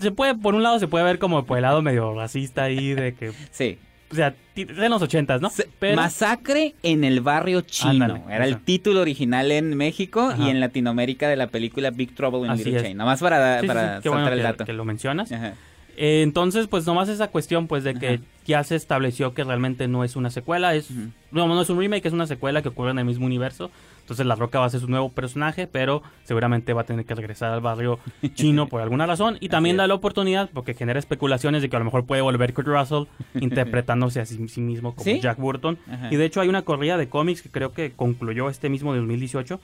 Se 0.00 0.10
puede, 0.10 0.34
por 0.34 0.54
un 0.54 0.62
lado 0.62 0.78
se 0.78 0.88
puede 0.88 1.04
ver 1.04 1.18
como 1.18 1.44
por 1.44 1.58
el 1.58 1.62
lado 1.62 1.82
medio 1.82 2.14
racista 2.14 2.64
ahí 2.64 2.94
de 2.94 3.14
que... 3.14 3.32
Sí. 3.50 3.78
O 4.10 4.14
sea, 4.16 4.34
en 4.54 4.90
los 4.90 5.02
ochentas, 5.02 5.40
¿no? 5.40 5.50
Masacre 5.96 6.74
en 6.82 7.02
el 7.02 7.20
barrio 7.20 7.62
chino. 7.62 8.24
Era 8.28 8.44
el 8.44 8.60
título 8.60 9.00
original 9.00 9.50
en 9.50 9.76
México 9.76 10.32
y 10.38 10.50
en 10.50 10.60
Latinoamérica 10.60 11.28
de 11.28 11.36
la 11.36 11.48
película 11.48 11.90
Big 11.90 12.14
Trouble 12.14 12.46
in 12.46 12.56
Little 12.56 12.82
China. 12.82 13.04
Más 13.04 13.20
para, 13.20 13.62
para 13.66 13.98
el 14.32 14.42
dato. 14.42 14.64
que 14.64 14.72
lo 14.72 14.84
mencionas. 14.84 15.32
Ajá. 15.32 15.54
Eh, 15.96 16.22
entonces, 16.22 16.66
pues 16.66 16.86
nomás 16.86 17.08
esa 17.08 17.28
cuestión, 17.28 17.66
pues 17.66 17.84
de 17.84 17.94
que 17.94 18.20
ya 18.46 18.62
se 18.64 18.76
estableció 18.76 19.34
que 19.34 19.44
realmente 19.44 19.88
no 19.88 20.04
es 20.04 20.16
una 20.16 20.30
secuela, 20.30 20.74
es 20.74 20.90
no, 21.30 21.48
no 21.48 21.60
es 21.60 21.70
un 21.70 21.78
remake, 21.78 22.06
es 22.06 22.12
una 22.12 22.26
secuela 22.26 22.62
que 22.62 22.68
ocurre 22.68 22.90
en 22.90 22.98
el 22.98 23.04
mismo 23.04 23.26
universo. 23.26 23.70
Entonces 24.00 24.26
La 24.26 24.34
Roca 24.34 24.60
va 24.60 24.66
a 24.66 24.70
ser 24.70 24.80
su 24.80 24.88
nuevo 24.88 25.08
personaje, 25.08 25.66
pero 25.66 26.02
seguramente 26.24 26.74
va 26.74 26.82
a 26.82 26.84
tener 26.84 27.06
que 27.06 27.14
regresar 27.14 27.52
al 27.52 27.62
barrio 27.62 27.98
chino 28.34 28.68
por 28.68 28.82
alguna 28.82 29.06
razón. 29.06 29.38
Y 29.40 29.48
también 29.48 29.78
da 29.78 29.86
la 29.86 29.94
oportunidad, 29.94 30.50
porque 30.52 30.74
genera 30.74 30.98
especulaciones 30.98 31.62
de 31.62 31.70
que 31.70 31.76
a 31.76 31.78
lo 31.78 31.86
mejor 31.86 32.04
puede 32.04 32.20
volver 32.20 32.52
Kurt 32.52 32.68
Russell 32.68 33.04
interpretándose 33.40 34.20
a 34.20 34.26
sí, 34.26 34.38
mismo 34.60 34.94
como 34.94 35.10
Jack 35.16 35.38
Burton. 35.38 35.78
Y 36.10 36.16
de 36.16 36.24
hecho 36.26 36.42
hay 36.42 36.48
una 36.48 36.62
corrida 36.62 36.98
de 36.98 37.08
cómics 37.08 37.40
que 37.40 37.48
creo 37.48 37.72
que 37.72 37.92
concluyó 37.92 38.50
este 38.50 38.68
mismo 38.68 38.92
de 38.92 38.98
2018, 38.98 39.58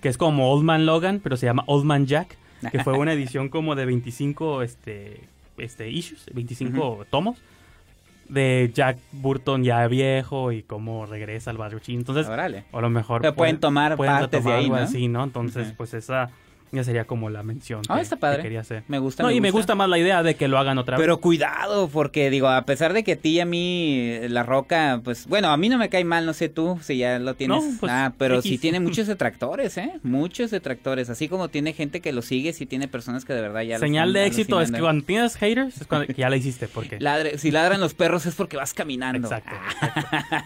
que 0.00 0.08
es 0.08 0.18
como 0.18 0.52
Old 0.52 0.64
Man 0.64 0.84
Logan, 0.84 1.20
pero 1.22 1.36
se 1.36 1.46
llama 1.46 1.62
Old 1.66 1.84
Man 1.84 2.06
Jack, 2.06 2.36
que 2.72 2.82
fue 2.82 2.92
una 2.98 3.12
edición 3.12 3.50
como 3.50 3.76
de 3.76 3.86
25 3.86 4.62
este, 4.62 5.28
este, 5.58 5.90
issues, 5.90 6.26
25 6.32 7.06
tomos 7.10 7.38
de 8.28 8.70
Jack 8.74 8.98
Burton 9.12 9.62
ya 9.62 9.86
viejo 9.86 10.52
y 10.52 10.62
cómo 10.62 11.06
regresa 11.06 11.50
al 11.50 11.58
barrio 11.58 11.78
chino. 11.78 12.00
Entonces, 12.00 12.28
a 12.28 12.80
lo 12.80 12.90
mejor 12.90 13.34
pueden, 13.34 13.60
tomar 13.60 13.96
partes 13.96 14.44
de 14.44 14.52
ahí, 14.52 14.70
así, 14.72 15.08
¿no? 15.08 15.24
Entonces, 15.24 15.72
pues 15.76 15.94
esa 15.94 16.30
Ya 16.76 16.84
sería 16.84 17.06
como 17.06 17.30
la 17.30 17.42
mención 17.42 17.80
ah, 17.88 18.02
está 18.02 18.16
padre. 18.16 18.36
que 18.38 18.42
quería 18.42 18.60
hacer. 18.60 18.82
Me 18.86 18.98
gusta. 18.98 19.22
No, 19.22 19.30
y 19.30 19.40
me 19.40 19.50
gusta 19.50 19.74
más 19.74 19.88
la 19.88 19.98
idea 19.98 20.22
de 20.22 20.34
que 20.34 20.46
lo 20.46 20.58
hagan 20.58 20.76
otra 20.76 20.98
vez. 20.98 21.02
Pero 21.02 21.22
cuidado, 21.22 21.88
porque 21.88 22.28
digo, 22.28 22.48
a 22.48 22.66
pesar 22.66 22.92
de 22.92 23.02
que 23.02 23.12
a 23.12 23.16
ti 23.16 23.30
y 23.30 23.40
a 23.40 23.46
mí 23.46 24.18
La 24.28 24.42
Roca, 24.42 25.00
pues 25.02 25.26
bueno, 25.26 25.48
a 25.48 25.56
mí 25.56 25.70
no 25.70 25.78
me 25.78 25.88
cae 25.88 26.04
mal, 26.04 26.26
no 26.26 26.34
sé 26.34 26.50
tú 26.50 26.78
si 26.82 26.98
ya 26.98 27.18
lo 27.18 27.32
tienes. 27.32 27.64
Pues, 27.80 27.90
ah, 27.90 28.12
pero 28.18 28.42
sí 28.42 28.58
tiene 28.58 28.78
muchos 28.78 29.06
detractores, 29.06 29.78
¿eh? 29.78 29.92
Muchos 30.02 30.50
detractores. 30.50 31.08
Así 31.08 31.28
como 31.28 31.48
tiene 31.48 31.72
gente 31.72 32.00
que 32.00 32.12
lo 32.12 32.20
sigue, 32.20 32.52
sí 32.52 32.66
tiene 32.66 32.88
personas 32.88 33.24
que 33.24 33.32
de 33.32 33.40
verdad 33.40 33.62
ya 33.62 33.78
Señal 33.78 34.12
de 34.12 34.26
éxito 34.26 34.60
es 34.60 34.70
que 34.70 34.80
cuando 34.80 35.04
tienes 35.06 35.36
haters 35.36 35.80
es 35.80 35.86
cuando 35.86 36.12
ya 36.12 36.28
la 36.28 36.36
hiciste. 36.36 36.68
porque 36.68 36.98
si 37.38 37.50
ladran 37.50 37.80
los 37.80 37.94
perros 37.94 38.26
es 38.26 38.34
porque 38.34 38.58
vas 38.58 38.74
caminando. 38.74 39.28
Exacto. 39.28 39.52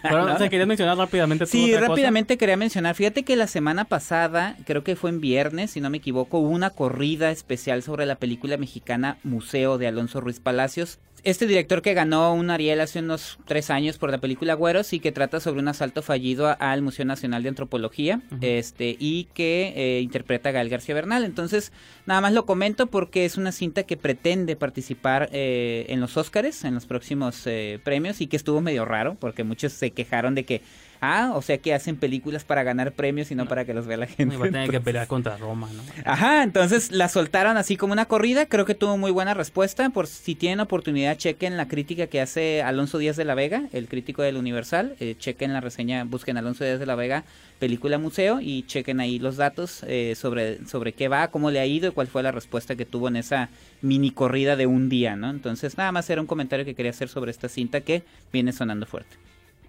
Pero, 0.02 0.26
¿no? 0.26 0.38
querías 0.38 0.68
mencionar 0.68 0.96
rápidamente. 0.96 1.46
Sí, 1.46 1.74
rápidamente 1.74 2.38
quería 2.38 2.56
mencionar. 2.56 2.94
Fíjate 2.94 3.24
que 3.24 3.34
la 3.36 3.46
semana 3.46 3.84
pasada, 3.84 4.56
creo 4.64 4.84
que 4.84 4.96
fue 4.96 5.10
en 5.10 5.20
viernes, 5.20 5.72
si 5.72 5.80
no 5.80 5.90
me 5.90 5.98
equivoco, 5.98 6.19
hubo 6.22 6.48
una 6.48 6.70
corrida 6.70 7.30
especial 7.30 7.82
sobre 7.82 8.06
la 8.06 8.16
película 8.16 8.56
mexicana 8.56 9.18
Museo 9.22 9.78
de 9.78 9.86
Alonso 9.86 10.20
Ruiz 10.20 10.40
Palacios 10.40 10.98
este 11.24 11.46
director 11.46 11.82
que 11.82 11.94
ganó 11.94 12.34
un 12.34 12.50
Ariel 12.50 12.80
hace 12.80 13.00
unos 13.00 13.38
tres 13.44 13.70
años 13.70 13.98
por 13.98 14.10
la 14.10 14.18
película 14.18 14.54
Güeros 14.54 14.92
y 14.92 15.00
que 15.00 15.12
trata 15.12 15.40
sobre 15.40 15.60
un 15.60 15.68
asalto 15.68 16.02
fallido 16.02 16.56
al 16.58 16.82
Museo 16.82 17.04
Nacional 17.04 17.42
de 17.42 17.50
Antropología 17.50 18.22
este 18.40 18.96
y 18.98 19.24
que 19.34 19.72
eh, 19.76 20.00
interpreta 20.00 20.48
a 20.48 20.52
Gael 20.52 20.68
García 20.68 20.94
Bernal. 20.94 21.24
Entonces, 21.24 21.72
nada 22.06 22.20
más 22.20 22.32
lo 22.32 22.46
comento 22.46 22.86
porque 22.86 23.24
es 23.24 23.36
una 23.36 23.52
cinta 23.52 23.82
que 23.82 23.96
pretende 23.96 24.56
participar 24.56 25.28
eh, 25.32 25.86
en 25.88 26.00
los 26.00 26.16
Óscares, 26.16 26.64
en 26.64 26.74
los 26.74 26.86
próximos 26.86 27.46
eh, 27.46 27.80
premios 27.84 28.20
y 28.20 28.26
que 28.26 28.36
estuvo 28.36 28.60
medio 28.60 28.84
raro 28.84 29.16
porque 29.18 29.44
muchos 29.44 29.72
se 29.72 29.90
quejaron 29.90 30.34
de 30.34 30.44
que 30.44 30.62
Ah, 31.00 31.32
o 31.34 31.40
sea 31.40 31.56
que 31.56 31.72
hacen 31.72 31.96
películas 31.96 32.44
para 32.44 32.62
ganar 32.62 32.92
premios 32.92 33.30
y 33.30 33.34
no, 33.34 33.46
para 33.46 33.64
que 33.64 33.72
los 33.72 33.86
vea 33.86 33.96
la 33.96 34.06
gente. 34.06 34.36
va 34.36 34.46
a 34.46 34.50
tener 34.50 34.70
que 34.70 34.80
pelear 34.80 35.06
contra 35.06 35.38
Roma, 35.38 35.68
¿no? 35.72 35.82
Ajá, 36.04 36.42
entonces 36.42 36.92
la 36.92 37.08
soltaron 37.08 37.56
así 37.56 37.76
como 37.76 37.94
una 37.94 38.04
corrida. 38.04 38.46
Creo 38.46 38.66
que 38.66 38.74
tuvo 38.74 38.98
muy 38.98 39.10
buena 39.10 39.32
respuesta. 39.32 39.88
Por 39.90 40.06
si 40.06 40.34
tienen 40.34 40.60
oportunidad, 40.60 41.16
chequen 41.16 41.56
la 41.56 41.68
crítica 41.68 42.06
que 42.06 42.20
hace 42.20 42.62
Alonso 42.62 42.98
Díaz 42.98 43.16
de 43.16 43.24
la 43.24 43.34
Vega, 43.34 43.64
el 43.72 43.88
crítico 43.88 44.20
del 44.20 44.36
Universal. 44.36 44.94
Eh, 45.00 45.14
chequen 45.18 45.54
la 45.54 45.62
reseña, 45.62 46.04
busquen 46.04 46.36
Alonso 46.36 46.64
Díaz 46.64 46.78
de 46.78 46.86
la 46.86 46.96
Vega, 46.96 47.24
película 47.58 47.96
museo, 47.96 48.40
y 48.42 48.64
chequen 48.66 49.00
ahí 49.00 49.18
los 49.18 49.38
datos 49.38 49.82
eh, 49.86 50.14
sobre, 50.16 50.66
sobre 50.66 50.92
qué 50.92 51.08
va, 51.08 51.28
cómo 51.28 51.50
le 51.50 51.60
ha 51.60 51.66
ido 51.66 51.88
y 51.88 51.92
cuál 51.92 52.08
fue 52.08 52.22
la 52.22 52.32
respuesta 52.32 52.76
que 52.76 52.84
tuvo 52.84 53.08
en 53.08 53.16
esa 53.16 53.48
mini 53.80 54.10
corrida 54.10 54.56
de 54.56 54.66
un 54.66 54.90
día, 54.90 55.16
¿no? 55.16 55.30
Entonces, 55.30 55.78
nada 55.78 55.92
más 55.92 56.10
era 56.10 56.20
un 56.20 56.26
comentario 56.26 56.66
que 56.66 56.74
quería 56.74 56.90
hacer 56.90 57.08
sobre 57.08 57.30
esta 57.30 57.48
cinta 57.48 57.80
que 57.80 58.02
viene 58.32 58.52
sonando 58.52 58.84
fuerte. 58.84 59.16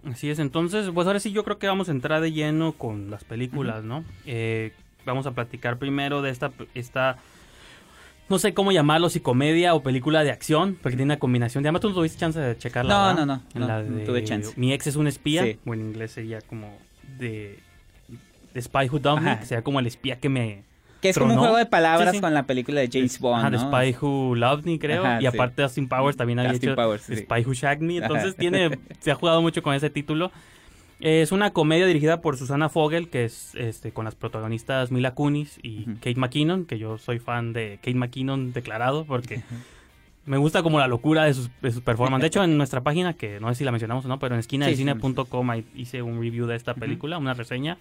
Así 0.10 0.30
es, 0.30 0.40
entonces, 0.40 0.90
pues 0.94 1.06
ahora 1.06 1.20
sí 1.20 1.32
yo 1.32 1.44
creo 1.44 1.60
que 1.60 1.68
vamos 1.68 1.88
a 1.90 1.92
entrar 1.92 2.22
de 2.22 2.32
lleno 2.32 2.74
con 2.74 3.12
las 3.12 3.24
películas, 3.24 3.84
¿no? 3.84 4.04
Eh, 4.26 4.74
vamos 5.06 5.28
a 5.28 5.32
platicar 5.32 5.78
primero 5.78 6.24
de 6.24 6.32
esta, 6.32 6.52
esta, 6.74 7.18
no 8.28 8.40
sé 8.40 8.54
cómo 8.56 8.72
llamarlo, 8.72 9.10
si 9.10 9.20
comedia 9.20 9.76
o 9.76 9.84
película 9.84 10.24
de 10.24 10.32
acción, 10.32 10.78
porque 10.82 10.98
tiene 10.98 11.14
una 11.14 11.20
combinación. 11.20 11.64
Además, 11.64 11.82
tú 11.82 11.90
no 11.90 11.96
tuviste 11.96 12.18
chance 12.18 12.40
de 12.40 12.58
checarla. 12.58 13.14
No, 13.14 13.26
no, 13.26 13.42
no, 13.54 13.84
no, 13.84 14.04
tuve 14.04 14.24
chance. 14.24 14.54
Mi 14.56 14.74
ex 14.74 14.88
es 14.88 14.96
un 14.96 15.06
espía, 15.06 15.46
o 15.66 15.74
en 15.74 15.82
inglés 15.82 16.12
sería 16.12 16.42
como 16.42 16.78
de, 17.20 17.60
de 18.54 18.62
Spy 18.62 18.90
Who 18.90 19.00
Dumped 19.00 19.24
Me, 19.24 19.40
que 19.40 19.46
sería 19.46 19.64
como 19.64 19.80
el 19.80 19.86
espía 19.86 20.20
que 20.20 20.30
me 20.30 20.64
que 21.02 21.10
es 21.10 21.18
como 21.18 21.34
un 21.34 21.40
juego 21.40 21.58
de 21.58 21.66
palabras 21.66 22.20
con 22.22 22.34
la 22.34 22.44
película 22.44 22.80
de 22.80 22.90
James 22.92 23.20
Bond. 23.20 23.52
¿no? 23.52 23.60
Spy 23.60 23.96
Who 24.00 24.36
Loved 24.36 24.66
Me, 24.66 24.80
creo. 24.80 25.04
y 25.20 25.26
aparte 25.26 25.64
Austin 25.64 25.88
Powers 25.88 26.16
también 26.16 26.40
había 26.40 26.54
hecho 26.54 26.76
Spy 26.98 27.46
Who 27.46 27.54
Shagged 27.54 27.82
Me. 27.82 27.98
Entonces 27.98 28.36
tiene, 28.36 28.80
se 29.00 29.12
ha 29.12 29.16
jugado 29.16 29.42
mucho 29.42 29.62
con 29.64 29.74
ese 29.74 29.90
título. 29.90 30.32
Es 31.00 31.32
una 31.32 31.52
comedia 31.52 31.88
dirigida 31.88 32.22
por 32.22 32.38
Susana 32.38 32.70
Fogel, 32.70 33.10
que 33.10 33.26
es 33.26 33.56
este, 33.56 33.92
con 33.92 34.06
las 34.06 34.14
protagonistas 34.14 34.92
Mila 34.92 35.16
Kunis 35.16 35.60
y 35.64 35.86
Kate 35.96 36.16
McKinnon, 36.16 36.66
que 36.66 36.78
yo 36.78 37.00
soy 37.00 37.18
fan 37.18 37.54
de 37.54 37.78
Kate 37.78 37.96
McKinnon 37.96 38.54
declarado, 38.54 39.06
porque 39.06 39.42
me 40.28 40.38
gusta 40.38 40.62
como 40.62 40.78
la 40.78 40.88
locura 40.88 41.24
de 41.24 41.34
sus, 41.34 41.50
de 41.64 41.72
sus 41.72 41.82
performances. 41.82 42.22
De 42.22 42.28
hecho, 42.28 42.44
en 42.44 42.56
nuestra 42.56 42.82
página, 42.82 43.16
que 43.16 43.40
no 43.40 43.50
sé 43.50 43.56
si 43.56 43.64
la 43.64 43.72
mencionamos 43.72 44.06
o 44.06 44.08
no, 44.08 44.20
pero 44.20 44.36
en 44.36 44.40
esquina 44.40 44.68
de 44.68 44.76
cine.com 44.76 45.50
hice 45.74 46.04
un 46.04 46.22
review 46.22 46.46
de 46.46 46.56
esta 46.56 46.76
película, 46.76 47.18
una 47.18 47.34
reseña 47.34 47.80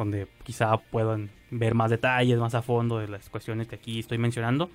donde 0.00 0.26
quizá 0.42 0.76
puedan 0.78 1.30
ver 1.50 1.74
más 1.74 1.90
detalles, 1.90 2.38
más 2.38 2.54
a 2.54 2.62
fondo 2.62 2.98
de 2.98 3.08
las 3.08 3.28
cuestiones 3.28 3.68
que 3.68 3.76
aquí 3.76 3.98
estoy 3.98 4.18
mencionando. 4.18 4.70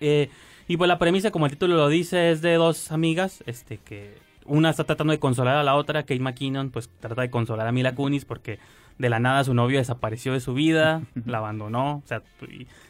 Eh, 0.00 0.28
y 0.68 0.76
pues 0.76 0.88
la 0.88 0.98
premisa, 0.98 1.30
como 1.30 1.46
el 1.46 1.52
título 1.52 1.76
lo 1.76 1.88
dice, 1.88 2.30
es 2.30 2.42
de 2.42 2.54
dos 2.54 2.90
amigas, 2.92 3.42
este 3.46 3.78
que 3.78 4.14
una 4.44 4.70
está 4.70 4.84
tratando 4.84 5.12
de 5.12 5.20
consolar 5.20 5.56
a 5.56 5.62
la 5.62 5.76
otra, 5.76 6.02
Kate 6.02 6.18
McKinnon, 6.18 6.70
pues 6.70 6.90
trata 7.00 7.22
de 7.22 7.30
consolar 7.30 7.66
a 7.66 7.72
Mila 7.72 7.94
Kunis 7.94 8.24
porque 8.24 8.58
de 8.98 9.08
la 9.08 9.20
nada 9.20 9.44
su 9.44 9.54
novio 9.54 9.78
desapareció 9.78 10.32
de 10.32 10.40
su 10.40 10.54
vida, 10.54 11.02
la 11.26 11.38
abandonó, 11.38 12.02
o 12.04 12.06
sea, 12.06 12.22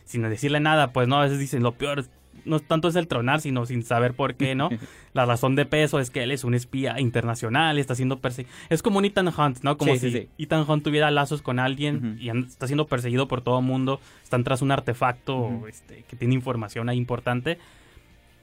sin 0.05 0.23
decirle 0.23 0.61
nada, 0.61 0.93
pues 0.93 1.07
no, 1.07 1.17
a 1.19 1.23
veces 1.23 1.39
dicen 1.39 1.63
lo 1.63 1.73
peor 1.73 2.07
no 2.45 2.61
tanto 2.61 2.89
es 2.89 2.97
el 2.97 3.09
tronar, 3.09 3.41
sino 3.41 3.67
sin 3.67 3.83
saber 3.83 4.15
por 4.15 4.35
qué, 4.35 4.55
¿no? 4.55 4.71
La 5.15 5.27
razón 5.27 5.57
de 5.57 5.67
peso 5.67 6.01
es 6.01 6.11
que 6.11 6.23
él 6.23 6.31
es 6.31 6.45
un 6.45 6.55
espía 6.55 6.99
internacional 7.01 7.79
y 7.79 7.81
está 7.81 7.95
siendo 7.95 8.19
perseguido. 8.19 8.55
Es 8.71 8.83
como 8.83 8.99
un 8.99 9.05
Ethan 9.05 9.29
Hunt, 9.29 9.61
¿no? 9.63 9.77
Como 9.77 9.97
si 9.97 10.29
Ethan 10.39 10.65
Hunt 10.69 10.83
tuviera 10.83 11.11
lazos 11.11 11.43
con 11.43 11.59
alguien 11.59 12.19
y 12.21 12.31
está 12.31 12.67
siendo 12.67 12.87
perseguido 12.87 13.29
por 13.29 13.43
todo 13.43 13.59
el 13.59 13.65
mundo. 13.65 14.01
Están 14.23 14.45
tras 14.45 14.63
un 14.63 14.71
artefacto 14.71 15.67
este, 15.69 16.05
que 16.09 16.17
tiene 16.17 16.35
información 16.35 16.89
ahí 16.89 16.97
importante. 16.97 17.59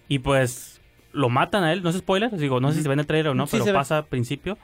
Y 0.07 0.19
pues 0.19 0.79
lo 1.11 1.29
matan 1.29 1.63
a 1.63 1.73
él, 1.73 1.81
no 1.81 1.89
es 1.89 1.97
spoiler, 1.97 2.35
digo, 2.37 2.59
no 2.59 2.69
sé 2.69 2.77
si 2.77 2.81
se 2.83 2.89
ve 2.89 2.93
en 2.93 2.99
el 2.99 3.07
trailer 3.07 3.31
o 3.31 3.35
no, 3.35 3.47
pero 3.47 3.65
pasa 3.73 3.99
al 3.99 4.05
principio. 4.05 4.57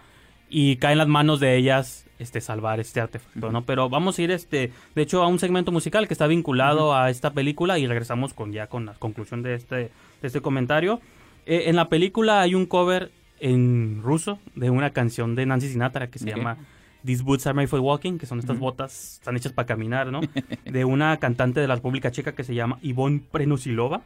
Y 0.50 0.78
cae 0.78 0.94
en 0.94 1.00
las 1.00 1.08
manos 1.08 1.40
de 1.40 1.58
ellas 1.58 2.06
este 2.20 2.40
salvar 2.40 2.80
este 2.80 3.02
artefacto, 3.02 3.52
¿no? 3.52 3.66
Pero 3.66 3.90
vamos 3.90 4.18
a 4.18 4.22
ir 4.22 4.32
este, 4.32 4.72
de 4.96 5.02
hecho 5.02 5.22
a 5.22 5.28
un 5.28 5.40
segmento 5.40 5.72
musical 5.72 6.08
que 6.08 6.14
está 6.14 6.28
vinculado 6.28 6.96
a 6.96 7.10
esta 7.10 7.34
película 7.34 7.78
y 7.78 7.88
regresamos 7.88 8.34
con 8.34 8.54
ya 8.54 8.68
con 8.68 8.86
la 8.86 8.94
conclusión 8.94 9.44
de 9.44 9.56
este 9.56 9.76
de 9.76 9.92
este 10.28 10.42
comentario. 10.42 11.02
Eh, 11.46 11.64
en 11.68 11.76
la 11.76 11.90
película 11.90 12.42
hay 12.42 12.56
un 12.56 12.66
cover 12.66 13.12
en 13.40 14.02
ruso 14.02 14.40
de 14.56 14.70
una 14.70 14.92
canción 14.92 15.36
de 15.36 15.46
Nancy 15.46 15.70
Sinatra 15.70 16.10
que 16.10 16.20
se 16.20 16.30
llama 16.30 16.58
These 17.06 17.24
Boots 17.24 17.46
Are 17.48 17.54
Made 17.54 17.68
for 17.68 17.80
Walking, 17.80 18.18
que 18.18 18.26
son 18.26 18.40
estas 18.40 18.58
botas, 18.58 19.16
están 19.16 19.36
hechas 19.36 19.52
para 19.52 19.66
caminar, 19.66 20.08
¿no? 20.08 20.22
de 20.66 20.86
una 20.86 21.18
cantante 21.18 21.60
de 21.60 21.68
la 21.68 21.76
República 21.76 22.12
Checa 22.12 22.34
que 22.34 22.44
se 22.44 22.56
llama 22.56 22.80
Ivonne 22.82 23.22
Prenosilova. 23.32 24.02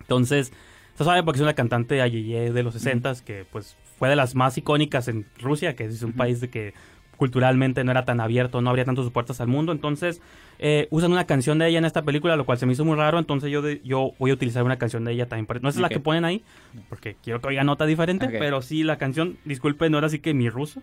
Entonces, 0.00 0.52
se 0.96 1.04
sabe 1.04 1.22
porque 1.22 1.38
es 1.38 1.42
una 1.42 1.54
cantante 1.54 2.00
ayeye 2.00 2.52
de 2.52 2.62
los 2.62 2.74
60 2.74 3.14
que 3.24 3.44
pues 3.50 3.76
fue 3.98 4.08
de 4.08 4.16
las 4.16 4.34
más 4.34 4.56
icónicas 4.58 5.08
en 5.08 5.26
Rusia, 5.40 5.74
que 5.74 5.84
es 5.84 6.02
un 6.02 6.12
país 6.12 6.40
de 6.40 6.50
que 6.50 6.74
culturalmente 7.16 7.84
no 7.84 7.90
era 7.90 8.04
tan 8.04 8.20
abierto, 8.20 8.60
no 8.60 8.70
abría 8.70 8.84
tanto 8.84 9.02
sus 9.02 9.12
puertas 9.12 9.40
al 9.40 9.48
mundo. 9.48 9.72
Entonces, 9.72 10.20
eh, 10.58 10.88
usan 10.90 11.12
una 11.12 11.26
canción 11.26 11.58
de 11.58 11.68
ella 11.68 11.78
en 11.78 11.84
esta 11.84 12.02
película, 12.02 12.36
lo 12.36 12.44
cual 12.44 12.58
se 12.58 12.66
me 12.66 12.72
hizo 12.72 12.84
muy 12.84 12.96
raro. 12.96 13.18
Entonces, 13.18 13.50
yo, 13.50 13.68
yo 13.68 14.12
voy 14.18 14.30
a 14.30 14.34
utilizar 14.34 14.62
una 14.62 14.76
canción 14.76 15.04
de 15.04 15.12
ella 15.12 15.26
también. 15.26 15.46
No 15.62 15.68
es 15.68 15.76
la 15.76 15.88
que 15.88 16.00
ponen 16.00 16.24
ahí, 16.24 16.42
porque 16.88 17.16
quiero 17.22 17.40
que 17.40 17.48
oiga 17.48 17.64
nota 17.64 17.86
diferente, 17.86 18.28
pero 18.28 18.62
sí 18.62 18.82
la 18.82 18.98
canción, 18.98 19.38
disculpen, 19.44 19.92
no 19.92 19.98
era 19.98 20.08
así 20.08 20.18
que 20.18 20.34
mi 20.34 20.48
ruso. 20.48 20.82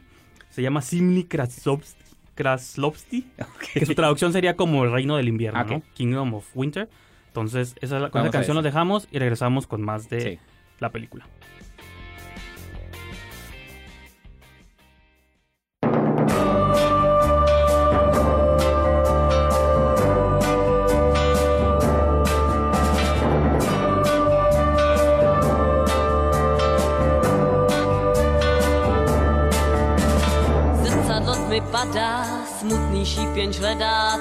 Se 0.50 0.62
llama 0.62 0.82
Simli 0.82 1.26
Kraslovsky, 1.26 3.26
que 3.74 3.86
su 3.86 3.96
traducción 3.96 4.34
sería 4.34 4.56
como 4.56 4.84
el 4.84 4.92
reino 4.92 5.16
del 5.16 5.30
invierno, 5.30 5.64
¿no? 5.64 5.82
Kingdom 5.94 6.34
of 6.34 6.46
Winter. 6.56 6.90
Entonces, 7.32 7.76
esa, 7.80 8.10
con 8.10 8.24
esa 8.24 8.32
canción 8.32 8.56
nos 8.56 8.64
dejamos 8.66 9.08
y 9.10 9.18
regresamos 9.18 9.66
con 9.66 9.82
más 9.82 10.10
de 10.10 10.38
la 10.80 10.90
película. 10.90 11.26
smutný 32.62 33.04
hledá 33.58 34.18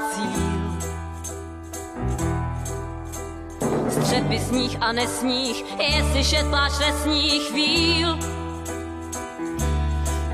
Střepy 4.20 4.38
sníh 4.38 4.76
a 4.80 4.92
nesních, 4.92 5.64
je 5.78 6.04
slyšet 6.12 6.46
pláč 6.48 6.72
lesních 6.78 7.42
chvíl. 7.42 8.18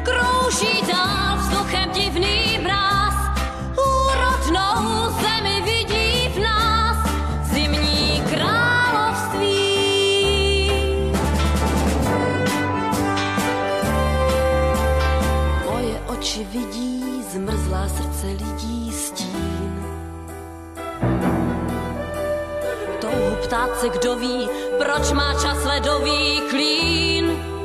Krouží 0.05 0.83
dál 0.87 1.37
vzduchem 1.39 1.91
divný 1.91 2.46
ptát 23.47 23.81
se, 23.81 23.89
kdo 23.89 24.17
ví, 24.17 24.49
proč 24.79 25.13
má 25.13 25.35
čas 25.35 25.65
ledový 25.65 26.43
klín. 26.51 27.56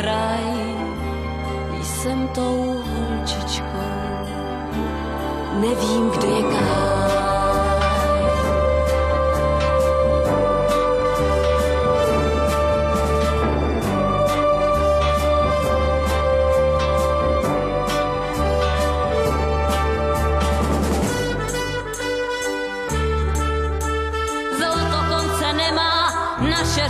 Kraj, 0.00 0.44
jsem 1.82 2.28
tou 2.28 2.82
holčičkou, 2.86 3.66
nevím, 5.60 6.10
kde 6.10 6.26
je 6.26 6.42
kraj. 6.42 7.10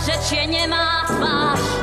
řeč 0.01 0.31
je 0.31 0.47
nemá 0.47 1.05
tvář. 1.07 1.80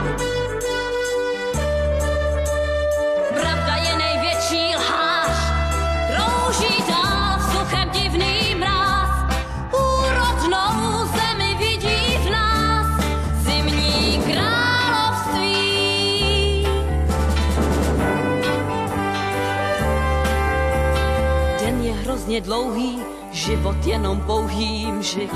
Je 22.38 22.42
dlouhý, 22.44 23.02
život 23.32 23.76
jenom 23.86 24.20
pouhý 24.20 24.92
mžik 24.92 25.32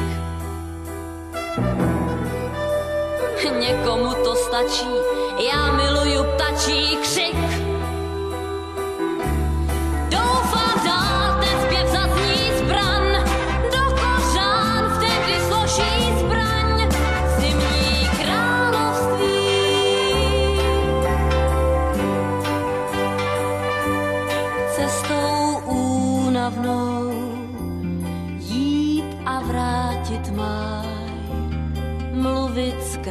někomu 3.63 4.15
to 4.25 4.35
stačí, 4.35 4.91
já 5.51 5.73
miluju 5.73 6.25
ptačí 6.25 6.97
křik. 6.97 7.72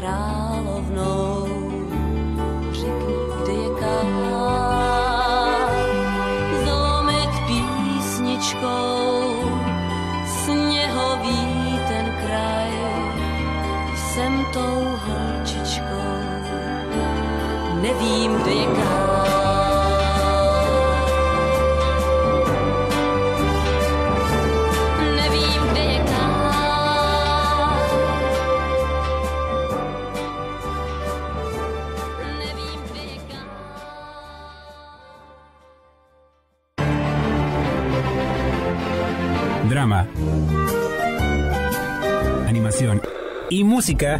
Královnou. 0.01 1.47
Řekni, 2.71 3.15
kde 3.43 3.53
je 3.53 3.69
kál, 3.79 4.09
zlomit 6.63 7.33
písničkou, 7.47 9.33
sněhový 10.43 11.79
ten 11.87 12.05
kraj, 12.25 12.71
jsem 13.95 14.45
tou 14.53 14.97
holčičkou, 15.05 16.21
nevím, 17.81 18.33
kde 18.33 18.51
je 18.51 18.65
kál. 18.65 19.00
Y 43.51 43.65
música. 43.65 44.17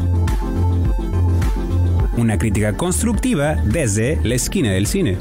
Una 2.17 2.37
crítica 2.37 2.75
constructiva 2.75 3.55
desde 3.55 4.19
la 4.23 4.35
esquina 4.35 4.73
del 4.73 4.85
cine. 4.85 5.17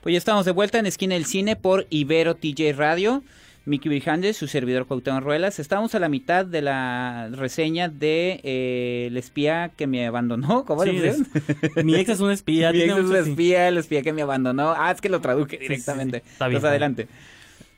Pues 0.00 0.12
ya 0.12 0.18
estamos 0.18 0.44
de 0.44 0.52
vuelta 0.52 0.78
en 0.78 0.86
Esquina 0.86 1.14
del 1.16 1.26
Cine 1.26 1.56
por 1.56 1.88
Ibero 1.90 2.36
TJ 2.36 2.72
Radio. 2.76 3.24
Miki 3.64 3.88
Brijandes, 3.88 4.36
su 4.36 4.46
servidor 4.46 4.86
Cuauhtémoc 4.86 5.24
Ruelas. 5.24 5.58
Estamos 5.58 5.96
a 5.96 5.98
la 5.98 6.08
mitad 6.08 6.46
de 6.46 6.62
la 6.62 7.30
reseña 7.32 7.88
de 7.88 8.40
eh, 8.44 9.08
El 9.08 9.16
espía 9.16 9.72
que 9.76 9.88
me 9.88 10.06
abandonó. 10.06 10.64
¿Cómo 10.66 10.84
sí, 10.84 10.92
Mi 11.82 11.96
ex 11.96 12.10
es 12.10 12.20
un 12.20 12.30
espía. 12.30 12.70
Mi 12.70 12.82
ex 12.82 12.96
es 12.96 13.04
un 13.04 13.16
espía, 13.16 13.66
el 13.66 13.78
espía 13.78 14.02
que 14.02 14.12
me 14.12 14.22
abandonó. 14.22 14.72
Ah, 14.76 14.92
es 14.92 15.00
que 15.00 15.08
lo 15.08 15.20
traduje 15.20 15.58
directamente. 15.58 16.20
Sí, 16.20 16.30
está 16.30 16.46
bien. 16.46 16.64
adelante. 16.64 17.08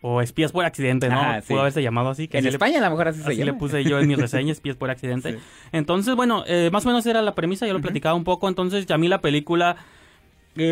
O 0.00 0.22
espías 0.22 0.52
por 0.52 0.64
accidente, 0.64 1.08
¿no? 1.08 1.20
Pudo 1.48 1.60
haberse 1.60 1.82
llamado 1.82 2.10
así. 2.10 2.28
en 2.32 2.46
España 2.46 2.78
a 2.78 2.82
lo 2.82 2.90
mejor 2.90 3.08
así, 3.08 3.20
se 3.22 3.34
llama. 3.34 3.52
le 3.52 3.58
puse 3.58 3.82
yo 3.82 3.98
en 3.98 4.06
mi 4.06 4.14
reseña, 4.16 4.52
espías 4.52 4.76
por 4.76 4.90
accidente. 4.90 5.38
Entonces, 5.72 6.14
bueno, 6.14 6.44
eh, 6.46 6.70
más 6.72 6.84
o 6.86 6.88
menos 6.88 7.04
era 7.06 7.20
la 7.20 7.34
premisa, 7.34 7.66
yo 7.66 7.72
lo 7.72 7.80
platicaba 7.80 8.14
un 8.14 8.24
poco. 8.24 8.48
Entonces, 8.48 8.88
a 8.90 8.98
mí 8.98 9.08
la 9.08 9.20
película 9.20 9.76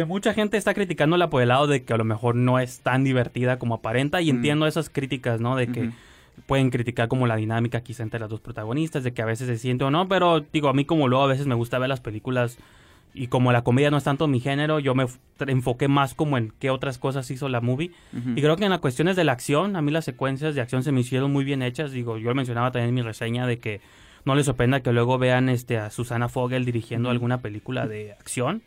mucha 0.07 0.35
gente 0.35 0.57
está 0.57 0.75
criticándola 0.75 1.31
por 1.31 1.43
el 1.43 1.49
lado 1.49 1.67
de 1.67 1.85
que 1.85 1.93
a 1.93 1.97
lo 1.97 2.05
mejor 2.05 2.35
no 2.35 2.59
es 2.59 2.81
tan 2.81 3.05
divertida 3.05 3.59
como 3.59 3.77
aparenta 3.77 4.21
y 4.21 4.33
mm. 4.33 4.37
entiendo 4.37 4.67
esas 4.67 4.91
críticas, 4.91 5.41
¿no? 5.41 5.57
De 5.57 5.69
que 5.69 5.91
pueden 6.47 6.71
criticar 6.71 7.09
como 7.09 7.27
la 7.27 7.37
dinámica 7.37 7.81
quizá 7.81 8.03
entre 8.03 8.21
las 8.21 8.29
dos 8.29 8.41
protagonistas, 8.41 9.05
de 9.05 9.13
que 9.13 9.23
a 9.23 9.27
veces 9.27 9.47
se 9.47 9.59
siente 9.59 9.85
o 9.85 9.91
no, 9.91 10.09
pero 10.09 10.41
digo, 10.53 10.69
a 10.69 10.75
mí 10.75 10.85
como 10.85 11.09
luego 11.09 11.25
a 11.25 11.29
veces 11.29 11.47
me 11.47 11.55
gusta 11.55 11.79
ver 11.79 11.89
las 11.89 12.01
películas 12.01 12.59
y 13.17 13.29
como 13.29 13.51
la 13.51 13.63
comedia 13.63 13.91
no 13.91 13.97
es 13.97 14.05
tanto 14.05 14.29
mi 14.29 14.41
género, 14.41 14.79
yo 14.79 14.95
me 14.95 15.07
enfoqué 15.47 15.89
más 15.89 16.15
como 16.15 16.37
en 16.37 16.53
qué 16.59 16.71
otras 16.71 16.99
cosas 16.99 17.31
hizo 17.31 17.49
la 17.49 17.61
movie. 17.61 17.91
Y 18.13 18.41
creo 18.43 18.57
que 18.57 18.65
en 18.65 18.71
las 18.71 18.81
cuestiones 18.81 19.17
de 19.17 19.25
la 19.25 19.33
acción, 19.33 19.75
a 19.75 19.83
mí 19.83 19.91
las 19.91 20.05
secuencias 20.05 20.55
de 20.55 20.61
acción 20.61 20.83
se 20.83 20.93
me 20.93 21.01
hicieron 21.01 21.33
muy 21.33 21.45
bien 21.45 21.63
hechas. 21.63 21.93
Digo, 21.93 22.19
yo 22.19 22.29
lo 22.29 22.35
mencionaba 22.35 22.71
también 22.71 22.91
en 22.91 22.95
mi 22.95 23.03
reseña 23.03 23.47
de 23.47 23.59
que 23.59 23.81
no 24.27 24.35
les 24.35 24.45
sorprenda 24.47 24.81
que 24.81 24.93
luego 24.93 25.19
vean 25.19 25.49
este 25.49 25.79
a 25.79 25.91
Susana 25.91 26.29
Fogel 26.29 26.65
dirigiendo 26.65 27.09
alguna 27.09 27.39
película 27.39 27.87
de 27.87 28.13
acción 28.13 28.63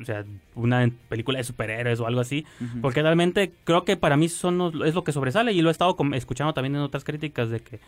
o 0.00 0.04
sea, 0.04 0.24
una 0.54 0.88
película 1.08 1.38
de 1.38 1.44
superhéroes 1.44 2.00
o 2.00 2.06
algo 2.06 2.20
así, 2.20 2.46
porque 2.80 3.02
realmente 3.02 3.52
creo 3.64 3.84
que 3.84 3.96
para 3.96 4.16
mí 4.16 4.28
son, 4.28 4.72
es 4.84 4.94
lo 4.94 5.04
que 5.04 5.12
sobresale 5.12 5.52
y 5.52 5.60
lo 5.60 5.70
he 5.70 5.72
estado 5.72 5.96
escuchando 6.14 6.54
también 6.54 6.76
en 6.76 6.82
otras 6.82 7.04
críticas 7.04 7.50
de 7.50 7.60
que 7.60 7.80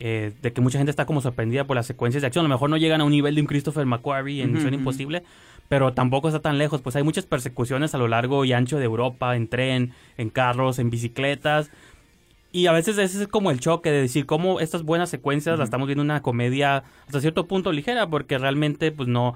eh, 0.00 0.32
de 0.42 0.52
que 0.52 0.60
mucha 0.60 0.78
gente 0.78 0.90
está 0.90 1.06
como 1.06 1.20
sorprendida 1.20 1.64
por 1.64 1.76
las 1.76 1.86
secuencias 1.86 2.22
de 2.22 2.26
acción. 2.26 2.44
A 2.44 2.48
lo 2.48 2.54
mejor 2.54 2.70
no 2.70 2.76
llegan 2.76 3.00
a 3.00 3.04
un 3.04 3.12
nivel 3.12 3.34
de 3.34 3.40
un 3.40 3.46
Christopher 3.46 3.86
McQuarrie 3.86 4.42
en 4.42 4.52
Misión 4.52 4.74
Imposible, 4.74 5.22
pero 5.68 5.92
tampoco 5.92 6.28
está 6.28 6.40
tan 6.40 6.58
lejos. 6.58 6.82
Pues 6.82 6.96
hay 6.96 7.02
muchas 7.02 7.26
persecuciones 7.26 7.94
a 7.94 7.98
lo 7.98 8.08
largo 8.08 8.44
y 8.44 8.52
ancho 8.52 8.78
de 8.78 8.84
Europa, 8.84 9.36
en 9.36 9.48
tren, 9.48 9.92
en 10.18 10.30
carros, 10.30 10.78
en 10.78 10.90
bicicletas. 10.90 11.70
Y 12.50 12.66
a 12.66 12.72
veces 12.72 12.98
ese 12.98 13.22
es 13.22 13.28
como 13.28 13.50
el 13.50 13.60
choque 13.60 13.90
de 13.90 14.00
decir 14.00 14.26
cómo 14.26 14.60
estas 14.60 14.84
buenas 14.84 15.10
secuencias 15.10 15.58
las 15.58 15.66
estamos 15.66 15.88
viendo 15.88 16.02
en 16.02 16.10
una 16.10 16.22
comedia 16.22 16.84
hasta 17.06 17.20
cierto 17.20 17.46
punto 17.46 17.72
ligera, 17.72 18.06
porque 18.06 18.38
realmente 18.38 18.92
pues 18.92 19.08
no 19.08 19.34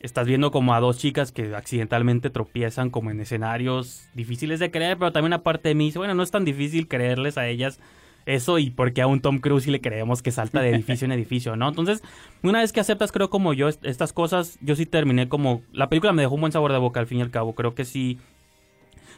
estás 0.00 0.26
viendo 0.26 0.50
como 0.50 0.74
a 0.74 0.80
dos 0.80 0.98
chicas 0.98 1.32
que 1.32 1.54
accidentalmente 1.54 2.30
tropiezan 2.30 2.90
como 2.90 3.10
en 3.10 3.20
escenarios 3.20 4.08
difíciles 4.14 4.60
de 4.60 4.70
creer, 4.70 4.96
pero 4.98 5.12
también 5.12 5.32
aparte 5.32 5.68
de 5.68 5.74
mí 5.74 5.86
dice, 5.86 5.98
bueno, 5.98 6.14
no 6.14 6.22
es 6.22 6.30
tan 6.30 6.44
difícil 6.44 6.88
creerles 6.88 7.38
a 7.38 7.46
ellas 7.46 7.78
eso 8.26 8.58
y 8.58 8.70
porque 8.70 9.00
a 9.00 9.06
un 9.06 9.20
Tom 9.20 9.38
Cruise 9.38 9.66
le 9.68 9.80
creemos 9.80 10.22
que 10.22 10.32
salta 10.32 10.60
de 10.60 10.70
edificio 10.70 11.06
en 11.06 11.12
edificio, 11.12 11.56
¿no? 11.56 11.68
Entonces, 11.68 12.02
una 12.42 12.60
vez 12.60 12.72
que 12.72 12.80
aceptas, 12.80 13.12
creo 13.12 13.30
como 13.30 13.54
yo, 13.54 13.68
estas 13.68 14.12
cosas, 14.12 14.58
yo 14.60 14.76
sí 14.76 14.84
terminé 14.84 15.28
como, 15.28 15.62
la 15.72 15.88
película 15.88 16.12
me 16.12 16.22
dejó 16.22 16.34
un 16.34 16.42
buen 16.42 16.52
sabor 16.52 16.72
de 16.72 16.78
boca 16.78 17.00
al 17.00 17.06
fin 17.06 17.18
y 17.18 17.22
al 17.22 17.30
cabo, 17.30 17.54
creo 17.54 17.74
que 17.74 17.84
sí 17.84 18.18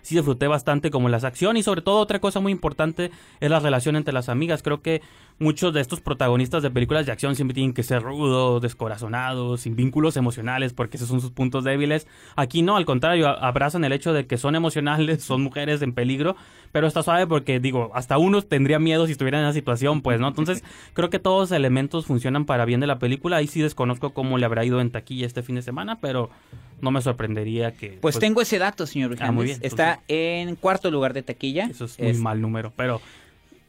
sí 0.03 0.15
disfruté 0.15 0.47
bastante 0.47 0.91
como 0.91 1.09
las 1.09 1.25
acciones 1.25 1.61
y 1.61 1.65
sobre 1.65 1.83
todo 1.83 1.99
otra 1.99 2.19
cosa 2.19 2.41
muy 2.41 2.53
importante 2.53 3.11
es 3.41 3.51
la 3.51 3.61
relación 3.61 3.97
entre 3.97 4.15
las 4.15 4.29
amigas. 4.29 4.63
Creo 4.63 4.81
que 4.81 5.03
muchos 5.39 5.73
de 5.73 5.81
estos 5.81 6.01
protagonistas 6.01 6.63
de 6.63 6.71
películas 6.71 7.07
de 7.07 7.13
acción 7.13 7.37
siempre 7.37 7.55
tienen 7.55 7.73
que 7.73 7.83
ser 7.83 8.03
rudos, 8.03 8.61
descorazonados, 8.61 9.61
sin 9.61 9.77
vínculos 9.77 10.17
emocionales 10.17 10.73
porque 10.73 10.97
esos 10.97 11.09
son 11.09 11.21
sus 11.21 11.31
puntos 11.31 11.65
débiles. 11.65 12.07
Aquí 12.37 12.63
no, 12.63 12.77
al 12.77 12.85
contrario, 12.85 13.29
abrazan 13.29 13.85
el 13.85 13.93
hecho 13.93 14.13
de 14.13 14.27
que 14.27 14.37
son 14.37 14.57
emocionales, 14.57 15.23
son 15.25 15.43
mujeres 15.43 15.83
en 15.83 15.93
peligro, 15.93 16.37
pero 16.73 16.87
está 16.87 17.03
suave 17.03 17.27
porque 17.27 17.61
digo, 17.61 17.91
hasta 17.95 18.19
uno 18.19 18.43
tendría 18.43 18.79
miedo 18.79 19.07
si 19.07 19.13
estuviera 19.13 19.39
en 19.39 19.45
esa 19.45 19.53
situación, 19.53 20.03
pues, 20.03 20.21
¿no? 20.21 20.29
Entonces, 20.29 20.65
creo 20.93 21.11
que 21.11 21.19
todos 21.19 21.51
los 21.51 21.57
elementos 21.57 22.07
funcionan 22.07 22.45
para 22.45 22.65
bien 22.65 22.81
de 22.81 22.87
la 22.87 22.99
película. 22.99 23.37
Ahí 23.37 23.47
sí 23.47 23.61
desconozco 23.61 24.11
cómo 24.11 24.39
le 24.39 24.47
habrá 24.47 24.65
ido 24.65 24.81
en 24.81 24.91
taquilla 24.91 25.27
este 25.27 25.43
fin 25.43 25.55
de 25.55 25.63
semana, 25.63 25.99
pero 26.01 26.31
no 26.81 26.91
me 26.91 27.01
sorprendería 27.01 27.73
que... 27.73 27.89
Pues, 27.89 28.01
pues 28.01 28.19
tengo 28.19 28.41
ese 28.41 28.59
dato, 28.59 28.87
señor 28.87 29.17
ah, 29.21 29.33
muy 29.33 29.47
bien. 29.47 29.59
Está 29.63 30.01
en 30.09 30.57
cuarto 30.57 30.91
lugar 30.91 31.13
de 31.13 31.23
taquilla. 31.23 31.67
Eso 31.67 31.85
es 31.85 31.99
muy 31.99 32.15
mal 32.15 32.41
número, 32.41 32.73
pero... 32.77 33.01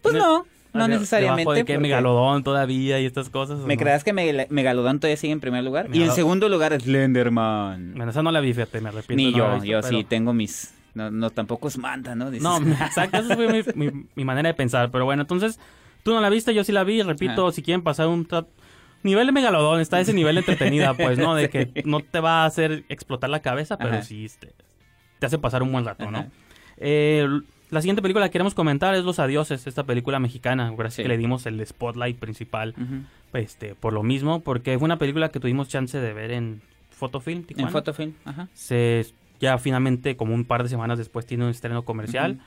Pues 0.02 0.16
no, 0.16 0.38
no 0.38 0.59
necesariamente. 0.88 1.54
De 1.54 1.66
que 1.66 1.78
Megalodón 1.78 2.44
todavía 2.44 3.00
y 3.00 3.06
estas 3.06 3.30
cosas. 3.30 3.60
¿Me 3.60 3.78
creas 3.78 4.04
que 4.04 4.14
Megalodón 4.14 5.00
todavía 5.00 5.18
sigue 5.18 5.34
en 5.34 5.40
primer 5.40 5.64
lugar? 5.64 5.90
Y 5.92 6.04
en 6.04 6.12
segundo 6.12 6.50
lugar 6.50 6.74
es 6.74 6.84
Slenderman. 6.84 7.94
Bueno, 7.96 8.12
esa 8.12 8.24
no 8.24 8.32
la 8.32 8.40
vi, 8.40 8.54
fíjate, 8.54 8.82
me 8.82 8.90
arrepiento. 8.90 9.24
Ni 9.24 9.34
yo, 9.34 9.64
yo 9.64 9.82
sí 9.84 10.04
tengo 10.04 10.34
mis... 10.34 10.74
No, 10.96 11.12
no, 11.12 11.30
tampoco 11.30 11.68
es 11.68 11.78
manta, 11.78 12.16
¿no? 12.16 12.32
No, 12.32 12.58
exacto, 12.86 13.20
esa 13.20 13.36
fue 13.36 13.64
mi, 13.76 13.92
mi, 14.16 14.26
manera 14.26 14.50
de 14.50 14.56
pensar. 14.56 14.90
Pero 14.90 15.06
bueno, 15.06 15.22
entonces 15.22 15.60
Tú 16.04 16.14
no 16.14 16.22
la 16.22 16.30
viste, 16.30 16.54
yo 16.54 16.64
sí 16.64 16.72
la 16.72 16.84
vi, 16.84 17.02
repito, 17.02 17.52
si 17.52 17.62
quieren 17.62 17.82
pasar 17.82 18.08
un 18.08 18.28
nivel 19.04 19.28
de 19.28 19.32
megalodón, 19.32 19.82
está 19.82 20.00
ese 20.00 20.14
nivel 20.14 20.36
de 20.36 20.40
entretenida, 20.40 20.94
pues, 20.94 21.18
¿no? 21.18 21.36
De 21.36 21.50
que 21.52 21.84
no 21.86 22.00
te 22.00 22.20
va 22.20 22.44
a 22.44 22.46
hacer 22.46 22.86
explotar 22.90 23.30
la 23.30 23.42
cabeza, 23.42 23.78
pero 23.78 24.02
sí 24.02 24.26
este, 24.26 24.54
te, 25.20 25.26
hace 25.26 25.38
pasar 25.38 25.62
un 25.62 25.72
buen 25.72 25.86
rato, 25.86 26.10
¿no? 26.10 26.26
Eh, 26.78 27.28
la 27.70 27.82
siguiente 27.82 28.02
película 28.02 28.26
que 28.28 28.32
queremos 28.32 28.54
comentar 28.54 28.96
es 28.96 29.04
Los 29.04 29.20
Adioses, 29.20 29.68
esta 29.68 29.84
película 29.84 30.20
mexicana. 30.20 30.72
Gracias 30.76 31.04
que 31.04 31.10
le 31.10 31.18
dimos 31.18 31.46
el 31.46 31.66
spotlight 31.66 32.18
principal 32.18 32.74
este, 33.34 33.76
por 33.76 33.94
lo 33.94 34.04
mismo, 34.04 34.42
porque 34.42 34.78
fue 34.78 34.86
una 34.86 34.98
película 34.98 35.30
que 35.30 35.40
tuvimos 35.40 35.68
chance 35.68 36.00
de 36.00 36.14
ver 36.14 36.32
en 36.32 36.62
Photofilm. 36.92 37.46
En 37.56 37.70
Photofilm, 37.70 38.14
ajá. 38.26 38.48
Se, 38.54 39.06
ya 39.40 39.58
finalmente, 39.58 40.16
como 40.18 40.34
un 40.34 40.46
par 40.46 40.64
de 40.64 40.70
semanas 40.70 40.98
después, 40.98 41.26
tiene 41.26 41.46
un 41.46 41.52
estreno 41.52 41.84
comercial. 41.84 42.40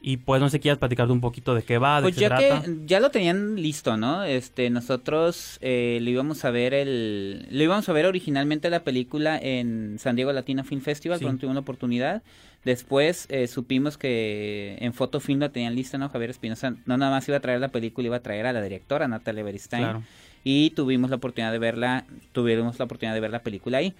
Y 0.00 0.18
pues 0.18 0.40
no 0.40 0.48
sé, 0.48 0.60
quieras 0.60 0.78
platicar 0.78 1.10
un 1.10 1.20
poquito 1.20 1.54
de 1.56 1.62
qué 1.62 1.78
va, 1.78 1.96
de 1.96 2.02
pues 2.02 2.14
qué 2.14 2.20
ya 2.20 2.28
trata. 2.28 2.62
que 2.62 2.76
ya 2.86 3.00
lo 3.00 3.10
tenían 3.10 3.56
listo, 3.56 3.96
¿no? 3.96 4.22
Este, 4.22 4.70
nosotros 4.70 5.58
eh, 5.60 5.98
lo 6.02 6.10
íbamos 6.10 6.44
a 6.44 6.50
ver 6.50 6.72
el, 6.72 7.48
lo 7.50 7.62
íbamos 7.64 7.88
a 7.88 7.92
ver 7.92 8.06
originalmente 8.06 8.70
la 8.70 8.84
película 8.84 9.36
en 9.36 9.96
San 9.98 10.14
Diego 10.14 10.32
Latino 10.32 10.62
Film 10.62 10.82
Festival, 10.82 11.18
cuando 11.20 11.38
tuvimos 11.38 11.54
una 11.54 11.60
oportunidad. 11.60 12.22
Después 12.64 13.26
eh, 13.28 13.48
supimos 13.48 13.98
que 13.98 14.76
en 14.80 14.92
Fotofilm 14.92 15.40
la 15.40 15.48
tenían 15.48 15.74
lista, 15.74 15.98
¿no? 15.98 16.08
Javier 16.08 16.30
Espinosa 16.30 16.76
no 16.86 16.96
nada 16.96 17.10
más 17.10 17.26
iba 17.28 17.36
a 17.36 17.40
traer 17.40 17.60
la 17.60 17.68
película, 17.68 18.06
iba 18.06 18.16
a 18.16 18.22
traer 18.22 18.46
a 18.46 18.52
la 18.52 18.62
directora 18.62 19.08
Natalia 19.08 19.42
Beristain. 19.42 20.04
Y 20.44 20.70
tuvimos 20.70 21.10
la 21.10 21.16
oportunidad 21.16 21.50
de 21.50 21.58
verla, 21.58 22.06
tuvimos 22.32 22.78
la 22.78 22.84
oportunidad 22.84 23.14
de 23.14 23.20
ver 23.20 23.30
la 23.30 23.42
película 23.42 23.78
ahí. 23.78 23.94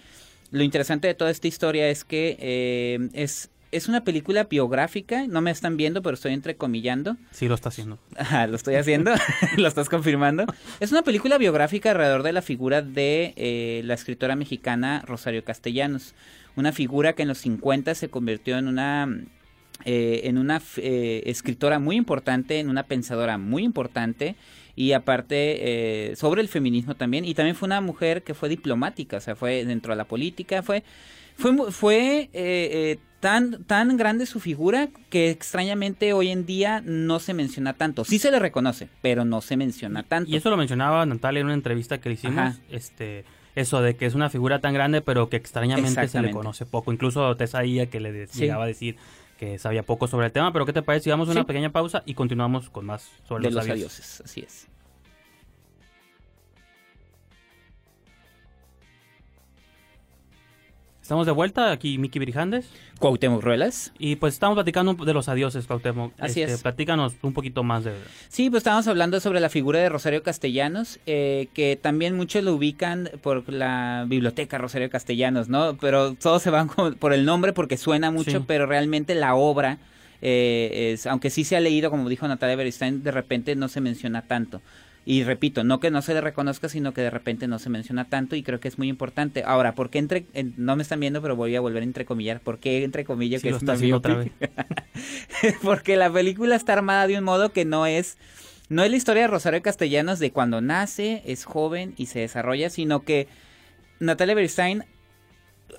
Lo 0.50 0.62
interesante 0.62 1.08
de 1.08 1.14
toda 1.14 1.30
esta 1.30 1.48
historia 1.48 1.88
es 1.88 2.04
que 2.04 2.36
eh, 2.40 3.08
es 3.12 3.50
es 3.70 3.88
una 3.88 4.02
película 4.02 4.44
biográfica, 4.44 5.26
no 5.26 5.40
me 5.40 5.50
están 5.50 5.76
viendo, 5.76 6.02
pero 6.02 6.14
estoy 6.14 6.32
entrecomillando. 6.32 7.16
Sí, 7.30 7.48
lo 7.48 7.54
está 7.54 7.68
haciendo. 7.68 7.98
lo 8.48 8.56
estoy 8.56 8.76
haciendo, 8.76 9.12
lo 9.56 9.68
estás 9.68 9.88
confirmando. 9.88 10.46
Es 10.80 10.90
una 10.90 11.02
película 11.02 11.38
biográfica 11.38 11.90
alrededor 11.90 12.22
de 12.22 12.32
la 12.32 12.42
figura 12.42 12.82
de 12.82 13.34
eh, 13.36 13.82
la 13.84 13.94
escritora 13.94 14.36
mexicana 14.36 15.02
Rosario 15.06 15.44
Castellanos, 15.44 16.14
una 16.56 16.72
figura 16.72 17.12
que 17.12 17.22
en 17.22 17.28
los 17.28 17.38
50 17.38 17.94
se 17.94 18.08
convirtió 18.08 18.56
en 18.58 18.68
una 18.68 19.08
eh, 19.84 20.22
en 20.24 20.38
una 20.38 20.60
eh, 20.78 21.22
escritora 21.26 21.78
muy 21.78 21.96
importante, 21.96 22.58
en 22.58 22.68
una 22.68 22.84
pensadora 22.84 23.38
muy 23.38 23.64
importante 23.64 24.34
y 24.74 24.92
aparte 24.92 26.14
sobre 26.16 26.40
el 26.40 26.48
feminismo 26.48 26.94
también 26.94 27.24
y 27.24 27.34
también 27.34 27.56
fue 27.56 27.66
una 27.66 27.80
mujer 27.80 28.22
que 28.22 28.32
fue 28.32 28.48
diplomática, 28.48 29.16
o 29.16 29.20
sea, 29.20 29.34
fue 29.34 29.64
dentro 29.64 29.92
de 29.92 29.96
la 29.96 30.04
política, 30.04 30.62
fue 30.62 30.84
fue, 31.36 31.72
fue 31.72 32.98
tan, 33.20 33.64
tan 33.64 33.96
grande 33.96 34.26
su 34.26 34.40
figura 34.40 34.88
que 35.10 35.30
extrañamente 35.30 36.12
hoy 36.12 36.28
en 36.28 36.46
día 36.46 36.82
no 36.84 37.18
se 37.18 37.34
menciona 37.34 37.72
tanto. 37.72 38.04
Sí 38.04 38.18
se 38.18 38.30
le 38.30 38.38
reconoce, 38.38 38.88
pero 39.02 39.24
no 39.24 39.40
se 39.40 39.56
menciona 39.56 40.02
tanto. 40.02 40.30
Y 40.30 40.36
eso 40.36 40.50
lo 40.50 40.56
mencionaba 40.56 41.04
Natalia 41.06 41.40
en 41.40 41.46
una 41.46 41.54
entrevista 41.54 41.98
que 41.98 42.08
le 42.08 42.14
hicimos, 42.14 42.60
este 42.70 43.24
eso 43.54 43.82
de 43.82 43.96
que 43.96 44.06
es 44.06 44.14
una 44.14 44.30
figura 44.30 44.60
tan 44.60 44.72
grande 44.72 45.00
pero 45.00 45.28
que 45.28 45.36
extrañamente 45.36 46.06
se 46.06 46.22
le 46.22 46.30
conoce 46.30 46.64
poco. 46.64 46.92
Incluso 46.92 47.36
Tesaía 47.36 47.90
que 47.90 48.00
le 48.00 48.26
llegaba 48.26 48.64
a 48.64 48.66
decir 48.66 48.96
que 49.38 49.58
sabía 49.58 49.82
poco 49.82 50.08
sobre 50.08 50.26
el 50.26 50.32
tema, 50.32 50.52
pero 50.52 50.66
¿qué 50.66 50.72
te 50.72 50.82
parece 50.82 51.04
si 51.04 51.10
damos 51.10 51.28
una 51.28 51.44
pequeña 51.44 51.70
pausa 51.70 52.02
y 52.06 52.14
continuamos 52.14 52.70
con 52.70 52.86
más 52.86 53.08
sobre 53.26 53.50
los, 53.50 53.66
los 53.66 54.20
Así 54.20 54.40
es. 54.40 54.68
Estamos 61.08 61.24
de 61.24 61.32
vuelta, 61.32 61.72
aquí 61.72 61.96
Miki 61.96 62.18
Brijandes. 62.18 62.68
Cuauhtémoc 62.98 63.42
Ruelas. 63.42 63.94
Y 63.98 64.16
pues 64.16 64.34
estamos 64.34 64.56
platicando 64.56 64.92
de 64.92 65.14
los 65.14 65.30
adioses, 65.30 65.66
Cuauhtémoc. 65.66 66.12
Así 66.18 66.42
este, 66.42 66.56
es. 66.56 66.62
Platícanos 66.62 67.14
un 67.22 67.32
poquito 67.32 67.62
más 67.62 67.84
de... 67.84 67.94
Sí, 68.28 68.50
pues 68.50 68.60
estábamos 68.60 68.88
hablando 68.88 69.18
sobre 69.18 69.40
la 69.40 69.48
figura 69.48 69.78
de 69.78 69.88
Rosario 69.88 70.22
Castellanos, 70.22 71.00
eh, 71.06 71.48
que 71.54 71.78
también 71.80 72.14
muchos 72.14 72.44
lo 72.44 72.52
ubican 72.52 73.08
por 73.22 73.50
la 73.50 74.04
biblioteca 74.06 74.58
Rosario 74.58 74.90
Castellanos, 74.90 75.48
¿no? 75.48 75.78
Pero 75.78 76.12
todos 76.12 76.42
se 76.42 76.50
van 76.50 76.68
por 76.98 77.14
el 77.14 77.24
nombre 77.24 77.54
porque 77.54 77.78
suena 77.78 78.10
mucho, 78.10 78.44
pero 78.46 78.66
realmente 78.66 79.14
la 79.14 79.34
obra... 79.34 79.78
Eh, 80.20 80.90
es, 80.92 81.06
aunque 81.06 81.30
sí 81.30 81.42
se 81.42 81.56
ha 81.56 81.60
leído, 81.60 81.90
como 81.90 82.06
dijo 82.10 82.28
Natalia 82.28 82.56
Beristain, 82.56 83.02
de 83.02 83.12
repente 83.12 83.56
no 83.56 83.68
se 83.68 83.80
menciona 83.80 84.26
tanto. 84.26 84.60
Y 85.10 85.24
repito, 85.24 85.64
no 85.64 85.80
que 85.80 85.90
no 85.90 86.02
se 86.02 86.12
le 86.12 86.20
reconozca, 86.20 86.68
sino 86.68 86.92
que 86.92 87.00
de 87.00 87.08
repente 87.08 87.48
no 87.48 87.58
se 87.58 87.70
menciona 87.70 88.10
tanto 88.10 88.36
y 88.36 88.42
creo 88.42 88.60
que 88.60 88.68
es 88.68 88.76
muy 88.76 88.88
importante. 88.88 89.42
Ahora, 89.42 89.74
¿por 89.74 89.88
qué 89.88 89.98
entre, 89.98 90.26
no 90.58 90.76
me 90.76 90.82
están 90.82 91.00
viendo, 91.00 91.22
pero 91.22 91.34
voy 91.34 91.56
a 91.56 91.62
volver 91.62 91.82
a 91.82 91.86
entrecomillar? 91.86 92.40
¿Por 92.40 92.58
qué 92.58 92.84
entrecomillo 92.84 93.40
que 93.40 93.50
lo 93.50 93.56
está 93.56 93.72
haciendo 93.72 93.96
otra 93.96 94.16
vez? 94.16 94.32
Porque 95.62 95.96
la 95.96 96.12
película 96.12 96.56
está 96.56 96.74
armada 96.74 97.06
de 97.06 97.16
un 97.16 97.24
modo 97.24 97.54
que 97.54 97.64
no 97.64 97.86
es, 97.86 98.18
no 98.68 98.84
es 98.84 98.90
la 98.90 98.98
historia 98.98 99.22
de 99.22 99.28
Rosario 99.28 99.62
Castellanos 99.62 100.18
de 100.18 100.30
cuando 100.30 100.60
nace, 100.60 101.22
es 101.24 101.46
joven 101.46 101.94
y 101.96 102.04
se 102.04 102.18
desarrolla, 102.18 102.68
sino 102.68 103.02
que 103.02 103.28
Natalia 104.00 104.34
Berstein 104.34 104.84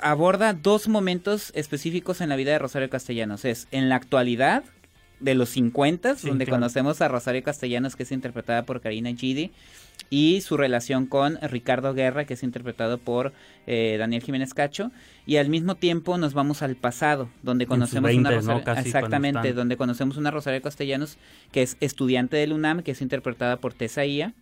aborda 0.01 0.53
dos 0.53 0.87
momentos 0.87 1.51
específicos 1.53 2.21
en 2.21 2.29
la 2.29 2.35
vida 2.35 2.53
de 2.53 2.57
Rosario 2.57 2.89
Castellanos. 2.89 3.45
Es 3.45 3.67
en 3.69 3.89
la 3.89 3.95
actualidad, 3.95 4.63
de 5.19 5.35
los 5.35 5.49
50, 5.49 6.15
donde 6.23 6.47
conocemos 6.47 7.01
a 7.01 7.07
Rosario 7.07 7.43
Castellanos, 7.43 7.95
que 7.95 8.03
es 8.03 8.11
interpretada 8.11 8.63
por 8.63 8.81
Karina 8.81 9.13
Gidi, 9.13 9.51
y 10.09 10.41
su 10.41 10.57
relación 10.57 11.05
con 11.05 11.37
Ricardo 11.41 11.93
Guerra, 11.93 12.25
que 12.25 12.33
es 12.33 12.43
interpretado 12.43 12.97
por 12.97 13.33
eh, 13.67 13.97
Daniel 13.99 14.23
Jiménez 14.23 14.53
Cacho, 14.53 14.91
y 15.25 15.37
al 15.37 15.49
mismo 15.49 15.75
tiempo 15.75 16.17
nos 16.17 16.33
vamos 16.33 16.61
al 16.61 16.75
pasado, 16.75 17.29
donde 17.43 17.67
conocemos 17.67 18.13
una 18.13 18.31
Rosario, 18.31 18.63
exactamente, 18.77 19.53
donde 19.53 19.77
conocemos 19.77 20.17
una 20.17 20.31
Rosario 20.31 20.61
Castellanos 20.61 21.17
que 21.51 21.61
es 21.61 21.77
estudiante 21.79 22.37
del 22.37 22.53
UNAM, 22.53 22.81
que 22.81 22.91
es 22.91 23.01
interpretada 23.01 23.57
por 23.57 23.73
Tessa 23.73 24.05
Ia, 24.05 24.33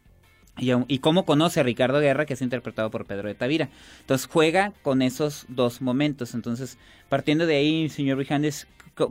y, 0.60 0.72
y, 0.88 1.00
cómo 1.00 1.24
conoce 1.26 1.60
a 1.60 1.64
Ricardo 1.64 2.00
Guerra, 2.00 2.26
que 2.26 2.34
es 2.34 2.42
interpretado 2.42 2.90
por 2.90 3.06
Pedro 3.06 3.28
de 3.28 3.36
Tavira. 3.36 3.70
Entonces 4.00 4.28
juega 4.28 4.74
con 4.82 5.04
esos 5.04 5.46
dos 5.50 5.82
momentos. 5.84 6.34
Entonces, 6.34 6.80
partiendo 7.10 7.46
de 7.46 7.58
ahí, 7.58 7.90
señor 7.90 8.18
Vijandes, 8.18 8.68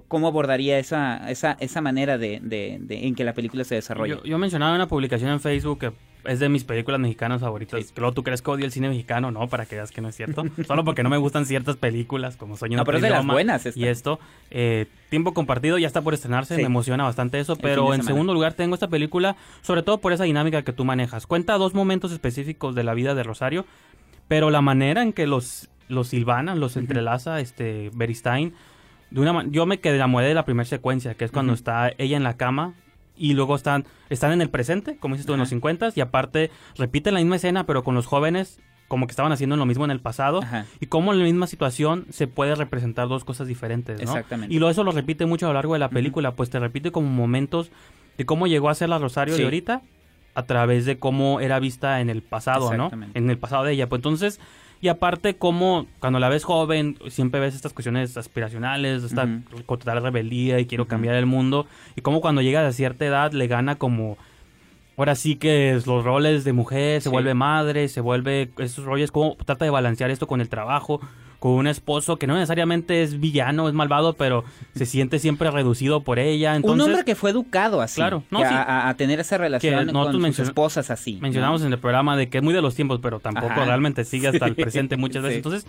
¿Cómo 0.09 0.27
abordaría 0.27 0.79
esa, 0.79 1.31
esa, 1.31 1.57
esa 1.61 1.81
manera 1.81 2.19
de, 2.19 2.41
en 2.89 3.15
que 3.15 3.25
la 3.25 3.35
película 3.35 3.63
se 3.65 3.77
desarrolla? 3.77 4.21
Yo, 4.25 4.39
mencionaba 4.39 4.75
una 4.75 4.89
publicación 4.89 5.31
en 5.31 5.41
Facebook 5.41 5.79
que 5.79 5.93
es 6.25 6.41
de 6.41 6.49
mis 6.49 6.65
películas 6.65 6.99
mexicanas 6.99 7.41
favoritas. 7.41 7.93
Luego 7.97 8.13
tú 8.13 8.25
crees 8.25 8.43
que 8.43 8.51
odio 8.51 8.65
el 8.65 8.73
cine 8.73 8.89
mexicano, 8.89 9.31
¿no? 9.31 9.47
Para 9.47 9.65
que 9.65 9.77
veas 9.77 9.93
que 9.93 10.01
no 10.01 10.09
es 10.09 10.17
cierto. 10.17 10.45
Solo 10.67 10.85
porque 10.85 11.05
no 11.05 11.09
me 11.09 11.19
gustan 11.19 11.47
ciertas 11.47 11.77
películas, 11.77 12.37
como 12.37 12.57
Sueño 12.57 12.77
No, 12.79 12.85
pero 12.85 12.99
es 12.99 13.03
de 13.03 13.11
las 13.11 13.25
buenas. 13.25 13.77
Y 13.77 13.87
esto, 13.87 14.19
eh, 14.51 14.87
Tiempo 15.09 15.35
Compartido 15.35 15.79
ya 15.79 15.87
está 15.87 16.03
por 16.03 16.15
estrenarse, 16.15 16.57
me 16.57 16.65
emociona 16.65 17.05
bastante 17.05 17.39
eso. 17.39 17.55
pero 17.55 17.95
en 17.95 18.03
segundo 18.03 18.35
lugar 18.35 18.55
tengo 18.55 18.75
esta 18.75 18.89
película, 18.89 19.37
sobre 19.63 19.85
todo 19.85 19.99
por 19.99 20.13
esa 20.13 20.25
dinámica 20.25 20.63
que 20.63 20.73
tú 20.73 20.85
manejas. 20.85 21.27
Cuenta 21.29 21.59
dos 21.59 21.75
momentos 21.75 22.11
específicos 22.11 22.75
de 22.75 22.83
la 22.83 22.95
vida 22.95 23.15
de 23.15 23.23
Rosario, 23.23 23.67
pero 24.27 24.51
la 24.51 24.63
manera 24.63 25.03
en 25.03 25.13
que 25.13 25.29
los, 25.29 25.69
los 25.89 26.09
silvana, 26.09 26.57
los 26.57 26.77
entrelaza 26.77 27.39
este 27.39 27.91
Beristain 27.95 28.53
de 29.11 29.21
una 29.21 29.45
yo 29.49 29.67
me 29.67 29.81
quedé 29.81 29.97
enamoré 29.97 30.29
de 30.29 30.35
la 30.35 30.45
primera 30.45 30.69
secuencia, 30.69 31.15
que 31.15 31.25
es 31.25 31.31
cuando 31.31 31.53
está 31.53 31.93
ella 31.99 32.17
en 32.17 32.23
la 32.23 32.37
cama 32.37 32.75
y 33.17 33.35
luego 33.35 33.57
están 33.57 33.85
están 34.11 34.33
en 34.33 34.43
el 34.43 34.51
presente, 34.51 34.97
como 34.99 35.15
dices 35.15 35.27
tú, 35.27 35.35
en 35.35 35.41
los 35.41 35.49
50 35.49 35.91
y 35.95 36.01
aparte 36.01 36.51
repiten 36.77 37.15
la 37.15 37.21
misma 37.21 37.37
escena, 37.37 37.65
pero 37.65 37.83
con 37.85 37.95
los 37.95 38.07
jóvenes 38.07 38.61
como 38.89 39.07
que 39.07 39.13
estaban 39.13 39.33
haciendo 39.33 39.57
lo 39.57 39.67
mismo 39.67 39.85
en 39.85 39.91
el 39.91 40.01
pasado 40.01 40.41
y 40.81 40.87
cómo 40.87 41.13
en 41.13 41.19
la 41.19 41.25
misma 41.25 41.47
situación 41.47 42.07
se 42.11 42.29
puede 42.29 42.55
representar 42.55 43.09
dos 43.09 43.25
cosas 43.25 43.49
diferentes, 43.49 43.97
¿no? 43.97 44.03
Exactamente. 44.03 44.55
Y 44.55 44.59
lo 44.59 44.71
eso 44.71 44.85
lo 44.85 44.93
repite 44.93 45.27
mucho 45.27 45.47
a 45.47 45.49
lo 45.49 45.55
largo 45.55 45.73
de 45.73 45.81
la 45.81 45.89
película, 45.89 46.37
pues 46.37 46.51
te 46.51 46.61
repite 46.61 46.93
como 46.93 47.09
momentos 47.09 47.71
de 48.17 48.27
cómo 48.27 48.47
llegó 48.47 48.71
a 48.71 48.75
ser 48.75 48.89
la 48.89 48.99
Rosario 48.99 49.37
de 49.37 49.45
ahorita 49.45 49.83
a 50.35 50.43
través 50.45 50.85
de 50.85 50.99
cómo 50.99 51.41
era 51.41 51.59
vista 51.59 52.01
en 52.01 52.11
el 52.11 52.23
pasado, 52.23 52.77
¿no? 52.77 52.91
En 53.15 53.31
el 53.31 53.39
pasado 53.39 53.65
de 53.65 53.73
ella. 53.73 53.89
Pues 53.89 54.01
entonces, 54.01 54.39
y 54.81 54.89
aparte, 54.89 55.37
como 55.37 55.87
cuando 56.01 56.19
la 56.19 56.29
ves 56.29 56.45
joven, 56.45 56.99
siempre 57.09 57.41
ves 57.41 57.55
estas 57.55 57.73
cuestiones 57.73 58.17
aspiracionales, 58.17 59.03
esta 59.03 59.25
uh 59.25 60.01
rebeldía 60.01 60.61
y 60.61 60.67
quiero 60.67 60.87
cambiar 60.87 61.15
el 61.15 61.27
mundo. 61.27 61.67
Y 61.97 62.03
como 62.03 62.21
cuando 62.21 62.43
llega 62.43 62.67
a 62.67 62.73
cierta 62.73 63.05
edad 63.07 63.33
le 63.33 63.47
gana 63.47 63.77
como... 63.77 64.17
Ahora 64.99 65.15
sí 65.15 65.37
que 65.37 65.79
los 65.85 66.05
roles 66.05 66.45
de 66.45 66.55
mujer, 66.55 67.03
se 67.03 67.11
vuelve 67.11 67.35
madre, 67.35 67.89
se 67.89 68.01
vuelve... 68.01 68.51
Esos 68.59 68.85
roles, 68.85 69.11
como 69.11 69.37
trata 69.37 69.65
de 69.65 69.71
balancear 69.71 70.11
esto 70.11 70.27
con 70.27 70.41
el 70.41 70.49
trabajo 70.49 71.01
con 71.39 71.53
un 71.53 71.67
esposo 71.67 72.17
que 72.17 72.27
no 72.27 72.35
necesariamente 72.35 73.03
es 73.03 73.21
villano, 73.21 73.69
es 73.69 73.75
malvado, 73.75 74.15
pero 74.15 74.45
se 74.75 74.87
siente 74.87 75.19
siempre 75.19 75.51
reducido 75.51 76.01
por 76.01 76.19
ella. 76.19 76.59
un 76.63 76.81
hombre 76.81 77.05
que 77.05 77.15
fue 77.15 77.31
educado 77.31 77.81
así. 77.81 77.97
Claro, 77.97 78.23
a, 78.33 78.95
tener 78.97 79.21
esa 79.21 79.39
relación 79.39 79.93
con 79.93 80.33
sus 80.33 80.39
esposas 80.41 80.91
así. 80.91 81.19
Mencionamos 81.21 81.63
en 81.63 81.73
el 81.73 81.79
programa 81.79 82.17
de 82.17 82.29
que 82.29 82.39
es 82.39 82.45
muy 82.45 82.55
de 82.55 82.63
los 82.63 82.75
tiempos, 82.75 83.01
pero 83.03 83.21
tampoco 83.21 83.65
realmente 83.65 84.05
sigue 84.05 84.29
hasta 84.29 84.47
el 84.47 84.55
presente 84.57 84.97
muchas 84.97 85.23
veces. 85.23 85.39
Entonces, 85.39 85.67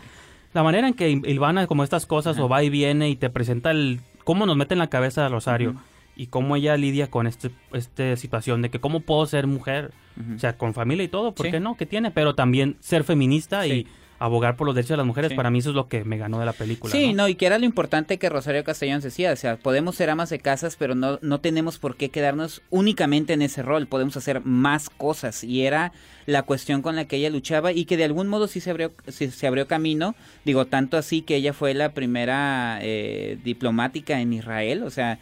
la 0.54 0.64
manera 0.64 0.88
en 0.88 0.94
que 0.94 1.10
Ilvana 1.10 1.68
como 1.68 1.84
estas 1.84 2.06
cosas 2.06 2.40
o 2.40 2.48
va 2.48 2.64
y 2.64 2.70
viene 2.70 3.10
y 3.10 3.16
te 3.16 3.30
presenta 3.30 3.72
el 3.72 4.00
cómo 4.24 4.46
nos 4.46 4.58
mete 4.58 4.74
en 4.74 4.80
la 4.80 4.88
cabeza 4.88 5.24
de 5.24 5.30
Rosario. 5.30 5.76
Y 6.20 6.28
cómo 6.28 6.56
ella 6.56 6.76
lidia 6.78 7.12
con 7.12 7.28
este, 7.28 7.52
esta 7.74 8.16
situación 8.16 8.64
de 8.64 8.72
que 8.72 8.80
cómo 8.80 9.02
puedo 9.02 9.24
ser 9.28 9.46
mujer, 9.46 9.92
o 10.36 10.40
sea, 10.40 10.58
con 10.58 10.74
familia 10.74 11.04
y 11.04 11.10
todo, 11.10 11.36
¿por 11.36 11.52
qué 11.52 11.60
no? 11.60 11.78
¿Qué 11.78 11.86
tiene? 11.86 12.10
Pero 12.10 12.34
también 12.34 12.76
ser 12.80 13.04
feminista 13.04 13.68
y 13.68 13.86
abogar 14.20 14.56
por 14.56 14.66
los 14.66 14.76
derechos 14.76 14.92
de 14.92 14.98
las 14.98 15.06
mujeres, 15.06 15.34
para 15.34 15.50
mí 15.50 15.60
eso 15.60 15.70
es 15.70 15.76
lo 15.76 15.88
que 15.88 16.04
me 16.04 16.18
ganó 16.18 16.40
de 16.40 16.46
la 16.46 16.54
película. 16.54 16.92
Sí, 16.92 17.14
¿no? 17.14 17.28
y 17.28 17.36
que 17.36 17.46
era 17.46 17.60
lo 17.60 17.66
importante 17.66 18.18
que 18.18 18.30
Rosario 18.30 18.64
Castellanos 18.64 19.04
decía, 19.04 19.32
o 19.32 19.36
sea, 19.36 19.58
podemos 19.58 19.96
ser 19.96 20.10
amas 20.10 20.30
de 20.30 20.40
casas, 20.40 20.76
pero 20.76 20.96
no, 20.96 21.20
no 21.22 21.40
tenemos 21.40 21.78
por 21.78 21.96
qué 21.96 22.10
quedarnos 22.10 22.62
únicamente 22.70 23.34
en 23.34 23.42
ese 23.42 23.62
rol, 23.62 23.88
podemos 23.88 24.18
hacer 24.18 24.42
más 24.44 24.90
cosas, 24.90 25.44
y 25.44 25.64
era 25.64 25.92
la 26.26 26.44
cuestión 26.44 26.82
con 26.82 26.96
la 26.96 27.06
que 27.06 27.18
ella 27.18 27.30
luchaba 27.30 27.72
y 27.72 27.86
que 27.86 27.98
de 27.98 28.04
algún 28.06 28.28
modo 28.28 28.48
sí 28.48 28.60
se 28.60 28.72
abrió, 28.72 28.92
se 29.08 29.48
abrió 29.48 29.68
camino, 29.68 30.16
digo, 30.46 30.66
tanto 30.66 30.98
así 30.98 31.22
que 31.22 31.36
ella 31.36 31.54
fue 31.54 31.74
la 31.74 31.94
primera 31.94 32.80
eh, 32.82 33.38
diplomática 33.44 34.20
en 34.20 34.34
Israel, 34.34 34.84
o 34.84 34.90
sea, 34.90 35.20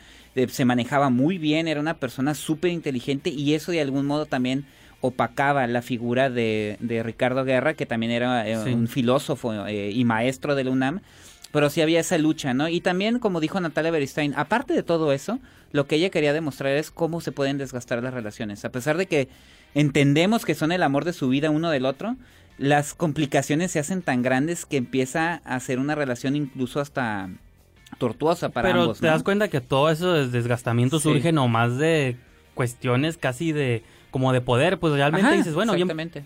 se 0.49 0.65
manejaba 0.65 1.09
muy 1.09 1.37
bien, 1.37 1.67
era 1.67 1.79
una 1.79 1.95
persona 1.95 2.33
súper 2.33 2.71
inteligente 2.71 3.29
y 3.29 3.53
eso 3.53 3.71
de 3.71 3.81
algún 3.81 4.05
modo 4.05 4.25
también 4.25 4.65
opacaba 5.05 5.67
la 5.67 5.81
figura 5.81 6.29
de, 6.29 6.77
de 6.79 7.03
Ricardo 7.03 7.43
Guerra, 7.45 7.73
que 7.73 7.85
también 7.85 8.11
era 8.11 8.47
eh, 8.47 8.73
un 8.73 8.87
filósofo 8.87 9.65
eh, 9.67 9.91
y 9.91 10.03
maestro 10.05 10.55
de 10.55 10.63
la 10.63 10.71
UNAM, 10.71 11.01
pero 11.51 11.69
sí 11.69 11.81
había 11.81 11.99
esa 11.99 12.17
lucha, 12.17 12.53
¿no? 12.53 12.67
Y 12.67 12.81
también, 12.81 13.19
como 13.19 13.39
dijo 13.39 13.59
Natalia 13.59 13.91
Beristain, 13.91 14.33
aparte 14.35 14.73
de 14.73 14.83
todo 14.83 15.13
eso, 15.13 15.39
lo 15.71 15.87
que 15.87 15.95
ella 15.95 16.09
quería 16.09 16.33
demostrar 16.33 16.73
es 16.73 16.91
cómo 16.91 17.21
se 17.21 17.31
pueden 17.31 17.57
desgastar 17.57 18.01
las 18.03 18.13
relaciones. 18.13 18.65
A 18.65 18.69
pesar 18.71 18.97
de 18.97 19.05
que 19.05 19.29
entendemos 19.73 20.45
que 20.45 20.55
son 20.55 20.71
el 20.71 20.83
amor 20.83 21.05
de 21.05 21.13
su 21.13 21.29
vida 21.29 21.49
uno 21.49 21.69
del 21.69 21.85
otro, 21.85 22.15
las 22.57 22.93
complicaciones 22.93 23.71
se 23.71 23.79
hacen 23.79 24.01
tan 24.01 24.21
grandes 24.21 24.65
que 24.65 24.77
empieza 24.77 25.41
a 25.45 25.59
ser 25.59 25.79
una 25.79 25.95
relación 25.95 26.35
incluso 26.35 26.79
hasta 26.79 27.29
tortuosa 27.97 28.49
para 28.49 28.69
Pero 28.69 28.81
ambos. 28.83 28.99
te 28.99 29.07
das 29.07 29.23
cuenta 29.23 29.47
que 29.49 29.61
todo 29.61 29.89
eso 29.89 30.27
desgastamiento 30.27 30.99
surge 30.99 31.31
nomás 31.31 31.77
de 31.77 32.17
cuestiones 32.53 33.17
casi 33.17 33.51
de 33.51 33.83
como 34.15 34.31
de 34.31 34.39
poder, 34.39 34.79
pues 34.79 34.93
realmente 34.93 35.29
dices, 35.35 35.53
bueno, 35.53 35.73
exactamente. 35.73 36.23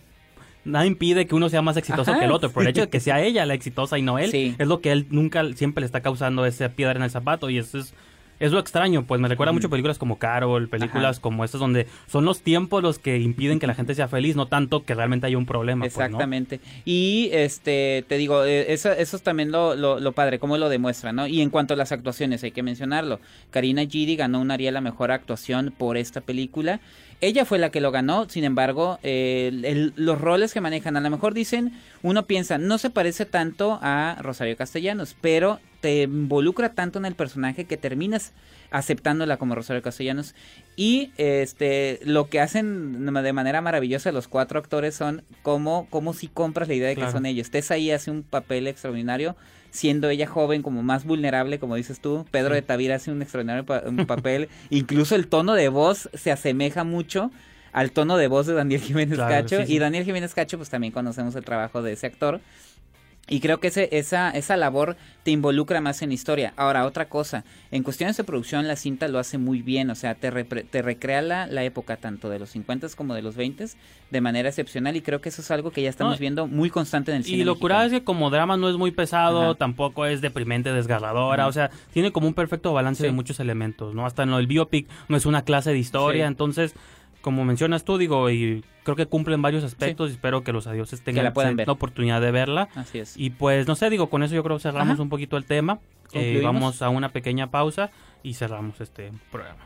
nada 0.64 0.86
impide 0.86 1.26
que 1.26 1.34
uno 1.34 1.50
sea 1.50 1.64
más 1.64 1.76
exitoso 1.76 2.14
que 2.14 2.26
el 2.26 2.32
otro, 2.32 2.52
por 2.52 2.62
el 2.62 2.70
hecho 2.70 2.82
de 2.82 2.90
que 2.90 3.00
sea 3.00 3.20
ella 3.20 3.48
la 3.48 3.56
exitosa 3.56 3.98
y 3.98 4.04
no 4.04 4.20
él, 4.20 4.56
es 4.60 4.68
lo 4.68 4.80
que 4.80 4.92
él 4.92 5.08
nunca 5.10 5.44
siempre 5.56 5.82
le 5.82 5.88
está 5.88 6.02
causando 6.02 6.46
esa 6.46 6.70
piedra 6.70 6.94
en 6.98 7.02
el 7.02 7.10
zapato 7.10 7.50
y 7.50 7.58
eso 7.58 7.80
es 7.80 7.96
es 8.40 8.52
lo 8.52 8.60
extraño, 8.60 9.06
pues 9.06 9.20
me 9.20 9.28
recuerda 9.28 9.52
mucho 9.52 9.70
películas 9.70 9.98
como 9.98 10.18
Carol, 10.18 10.70
películas 10.70 11.20
como 11.20 11.44
estas 11.44 11.60
donde 11.60 11.88
son 12.08 12.26
los 12.26 12.42
tiempos 12.42 12.82
los 12.82 13.00
que 13.00 13.18
impiden 13.20 13.60
que 13.60 13.68
la 13.68 13.76
gente 13.76 13.96
sea 13.96 14.08
feliz, 14.08 14.36
no 14.36 14.48
tanto 14.48 14.84
que 14.84 14.96
realmente 14.96 15.28
haya 15.28 15.38
un 15.38 15.46
problema. 15.46 15.84
Pues, 15.84 15.94
Exactamente. 15.94 16.60
Y 16.86 17.30
este 17.34 18.06
te 18.08 18.18
digo, 18.18 18.46
eh, 18.46 18.72
eso, 18.74 18.92
eso 18.92 19.18
es 19.18 19.24
también 19.24 19.52
lo, 19.52 19.76
lo, 19.76 20.12
padre, 20.14 20.40
cómo 20.40 20.58
lo 20.58 20.70
demuestra, 20.70 21.12
¿no? 21.12 21.28
Y 21.28 21.42
en 21.42 21.50
cuanto 21.50 21.74
a 21.74 21.78
las 21.78 21.92
actuaciones, 21.92 22.44
hay 22.44 22.52
que 22.52 22.64
mencionarlo. 22.64 23.20
Karina 23.52 23.86
Gidi 23.86 24.16
ganó 24.16 24.40
un 24.40 24.52
Ariel 24.52 24.74
la 24.74 24.82
mejor 24.82 25.12
actuación 25.12 25.74
por 25.78 25.98
esta 25.98 26.22
película. 26.22 26.80
Ella 27.22 27.44
fue 27.44 27.60
la 27.60 27.70
que 27.70 27.82
lo 27.82 27.92
ganó, 27.92 28.30
sin 28.30 28.46
embargo, 28.46 28.98
los 29.04 30.22
roles 30.22 30.54
que 30.54 30.62
manejan, 30.62 30.96
a 30.96 31.02
lo 31.02 31.10
mejor 31.10 31.34
dicen, 31.34 31.74
uno 32.02 32.26
piensa, 32.26 32.58
no 32.58 32.78
se 32.78 32.90
parece 32.90 33.26
tanto 33.26 33.78
a 33.82 34.16
Rosario 34.22 34.56
Castellanos, 34.56 35.18
pero 35.20 35.60
te 35.82 36.04
involucra 36.04 36.74
tanto 36.74 37.00
en 37.00 37.06
el 37.06 37.16
personaje 37.16 37.66
que 37.66 37.78
terminas 37.78 38.34
aceptándola 38.72 39.38
como 39.38 39.56
Rosario 39.56 39.82
Castellanos. 39.82 40.36
Y 40.76 41.12
este 41.18 42.00
lo 42.04 42.30
que 42.30 42.40
hacen 42.40 43.06
de 43.06 43.34
manera 43.34 43.62
maravillosa 43.62 44.12
los 44.12 44.28
cuatro 44.28 44.60
actores 44.60 44.96
son 44.96 45.24
como, 45.42 45.88
como 45.90 46.14
si 46.14 46.28
compras 46.28 46.68
la 46.68 46.76
idea 46.76 46.90
de 46.90 46.96
que 46.96 47.12
son 47.12 47.26
ellos. 47.26 47.50
Tess 47.50 47.72
ahí 47.72 47.92
hace 47.92 48.12
un 48.12 48.24
papel 48.24 48.68
extraordinario, 48.68 49.36
siendo 49.72 50.10
ella 50.10 50.28
joven, 50.28 50.62
como 50.62 50.84
más 50.84 51.06
vulnerable, 51.06 51.60
como 51.60 51.76
dices 51.76 52.00
tú. 52.00 52.26
Pedro 52.32 52.56
de 52.56 52.62
Tavira 52.62 52.96
hace 52.96 53.12
un 53.12 53.22
extraordinario 53.22 53.66
papel. 53.66 54.50
Incluso 54.70 55.16
el 55.16 55.28
tono 55.28 55.54
de 55.54 55.70
voz 55.70 56.10
se 56.14 56.32
asemeja 56.32 56.84
mucho 56.84 57.32
al 57.72 57.92
tono 57.92 58.18
de 58.18 58.28
voz 58.28 58.48
de 58.48 58.54
Daniel 58.54 58.82
Jiménez 58.82 59.20
Cacho. 59.20 59.62
y 59.62 59.80
Daniel 59.80 60.04
Jiménez 60.04 60.34
Cacho, 60.34 60.58
pues 60.58 60.70
también 60.70 60.92
conocemos 60.92 61.36
el 61.36 61.46
trabajo 61.46 61.82
de 61.82 61.94
ese 61.94 62.08
actor. 62.08 62.42
Y 63.30 63.40
creo 63.40 63.60
que 63.60 63.68
ese, 63.68 63.90
esa, 63.92 64.32
esa 64.32 64.58
labor 64.58 64.98
te 65.24 65.32
involucra 65.32 65.82
más 65.82 66.02
en 66.02 66.12
historia. 66.12 66.54
Ahora, 66.58 66.86
otra 66.86 67.08
cosa, 67.08 67.46
en 67.72 67.84
cuestiones 67.84 68.18
de 68.18 68.24
producción 68.24 68.68
la 68.68 68.76
cinta 68.76 69.08
lo 69.08 69.20
hace 69.20 69.38
muy 69.38 69.62
bien, 69.62 69.90
o 69.92 69.96
sea, 69.96 70.16
te, 70.16 70.32
te 70.32 70.82
recrea 70.82 71.22
la, 71.22 71.48
la, 71.48 71.64
época 71.64 71.98
tanto 71.98 72.30
de 72.30 72.40
los 72.40 72.50
50 72.50 72.88
como 72.96 73.14
de 73.14 73.22
los 73.22 73.36
20 73.36 73.66
de 74.10 74.22
manera 74.22 74.50
excepcional 74.50 74.96
y 74.96 75.02
creo 75.02 75.22
que 75.22 75.30
eso 75.30 75.42
es 75.42 75.52
algo 75.52 75.72
que 75.72 75.82
ya 75.82 75.90
estamos 75.90 76.18
viendo 76.18 76.48
muy 76.48 76.70
constante 76.70 77.12
en 77.12 77.18
el 77.18 77.24
cine. 77.24 77.40
Y 77.40 77.44
lo 77.44 77.60
curado 77.60 77.84
es 77.84 77.92
que 77.92 78.04
como 78.04 78.30
drama 78.30 78.58
no 78.58 78.70
es 78.70 78.76
muy 78.76 78.92
pesado, 78.92 79.56
tampoco 79.56 80.06
es 80.06 80.22
deprimente, 80.22 80.72
desgarradora, 80.72 81.48
o 81.48 81.52
sea, 81.52 81.70
tiene 81.94 82.12
como 82.12 82.28
un 82.28 82.34
perfecto 82.34 82.74
balance 82.74 83.04
de 83.04 83.12
muchos 83.12 83.40
elementos, 83.40 83.94
¿no? 83.94 84.06
Hasta 84.06 84.24
en 84.24 84.34
el 84.34 84.48
biopic 84.48 84.88
no 85.08 85.18
es 85.18 85.26
una 85.26 85.44
clase 85.44 85.72
de 85.72 85.78
historia, 85.78 86.26
entonces 86.28 86.74
como 87.22 87.46
mencionas 87.46 87.84
tú, 87.84 87.98
digo, 87.98 88.30
y 88.30 88.64
creo 88.84 88.96
que 88.96 89.06
cumplen 89.06 89.42
varios 89.42 89.64
aspectos 89.64 90.10
y 90.10 90.14
espero 90.14 90.44
que 90.44 90.54
los 90.54 90.68
adioses 90.68 91.02
tengan 91.02 91.26
la, 91.26 91.72
oportunidad 91.72 92.22
de 92.22 92.32
verla. 92.32 92.70
Así 92.76 93.00
es. 93.00 93.16
Y 93.18 93.32
pues, 93.32 93.68
no 93.68 93.76
sé, 93.76 93.90
digo, 93.90 94.10
con 94.10 94.24
eso 94.24 94.36
yo 94.36 94.44
creo 94.44 94.58
que 94.58 94.64
cerramos 94.64 95.00
un 95.00 95.10
poquito 95.10 95.38
el 95.38 95.46
tema. 95.46 95.80
Eh, 96.14 96.42
vamos 96.44 96.82
a 96.82 96.90
una 96.90 97.10
pequeña 97.10 97.52
pausa 97.52 97.92
y 98.24 98.34
cerramos 98.34 98.82
este 98.82 99.12
programa. 99.32 99.66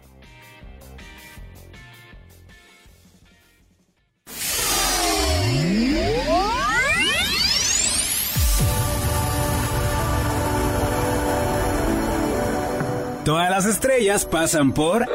Todas 13.23 13.49
las 13.49 13.65
estrellas 13.65 14.25
pasan 14.25 14.73
por... 14.73 15.07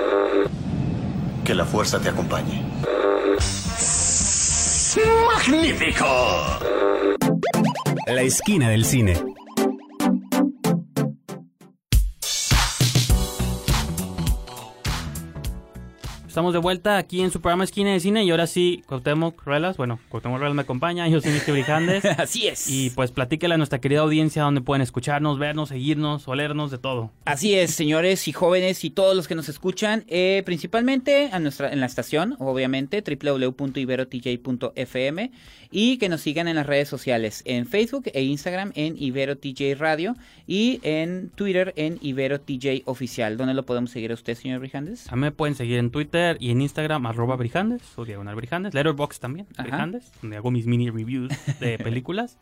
Que 1.48 1.54
la 1.54 1.64
fuerza 1.64 1.98
te 1.98 2.10
acompañe. 2.10 2.62
¡Magnífico! 5.34 6.04
La 8.06 8.20
esquina 8.20 8.68
del 8.68 8.84
cine. 8.84 9.14
Estamos 16.38 16.52
de 16.52 16.60
vuelta 16.60 16.98
aquí 16.98 17.20
en 17.20 17.32
su 17.32 17.40
programa 17.40 17.64
Esquina 17.64 17.90
de 17.90 17.98
Cine 17.98 18.22
y 18.22 18.30
ahora 18.30 18.46
sí, 18.46 18.84
Cuauhtémoc 18.86 19.42
Ruelas, 19.42 19.76
bueno, 19.76 19.98
Cuauhtémoc 20.08 20.38
Ruelas 20.38 20.54
me 20.54 20.62
acompaña, 20.62 21.08
yo 21.08 21.20
soy 21.20 21.32
Mr. 21.32 21.50
Brijandes. 21.50 22.04
Así 22.16 22.46
es. 22.46 22.70
Y 22.70 22.90
pues 22.90 23.10
platíquele 23.10 23.54
a 23.54 23.56
nuestra 23.56 23.80
querida 23.80 24.02
audiencia 24.02 24.44
donde 24.44 24.60
pueden 24.60 24.80
escucharnos, 24.80 25.40
vernos, 25.40 25.70
seguirnos, 25.70 26.28
olernos, 26.28 26.70
de 26.70 26.78
todo. 26.78 27.10
Así 27.24 27.56
es, 27.56 27.72
señores 27.72 28.28
y 28.28 28.32
jóvenes 28.32 28.84
y 28.84 28.90
todos 28.90 29.16
los 29.16 29.26
que 29.26 29.34
nos 29.34 29.48
escuchan, 29.48 30.04
eh, 30.06 30.44
principalmente 30.46 31.30
a 31.32 31.40
nuestra, 31.40 31.72
en 31.72 31.80
la 31.80 31.86
estación, 31.86 32.36
obviamente, 32.38 33.02
www.iberotj.fm 33.02 35.32
y 35.70 35.98
que 35.98 36.08
nos 36.08 36.20
sigan 36.20 36.48
en 36.48 36.56
las 36.56 36.66
redes 36.66 36.88
sociales, 36.88 37.42
en 37.46 37.66
Facebook 37.66 38.04
e 38.12 38.22
Instagram 38.22 38.72
en 38.74 38.96
IberoTJ 38.96 39.78
Radio 39.78 40.16
y 40.46 40.80
en 40.82 41.30
Twitter 41.30 41.72
en 41.76 41.98
IberoTJ 42.00 42.82
Oficial. 42.86 43.36
¿Dónde 43.36 43.54
lo 43.54 43.66
podemos 43.66 43.90
seguir 43.90 44.12
a 44.12 44.14
usted, 44.14 44.34
señor 44.34 44.60
Brijandes? 44.60 45.10
A 45.12 45.16
mí 45.16 45.22
me 45.22 45.32
pueden 45.32 45.54
seguir 45.54 45.78
en 45.78 45.90
Twitter 45.90 46.27
y 46.38 46.50
en 46.50 46.60
Instagram, 46.60 47.06
arroba 47.06 47.36
Brijandes, 47.36 47.82
o 47.96 48.04
diagonal 48.04 48.34
Brijandes. 48.34 48.74
Letterboxd 48.74 49.20
también, 49.20 49.46
Brijandes, 49.58 50.12
donde 50.20 50.36
hago 50.36 50.50
mis 50.50 50.66
mini 50.66 50.90
reviews 50.90 51.32
de 51.60 51.78
películas. 51.78 52.36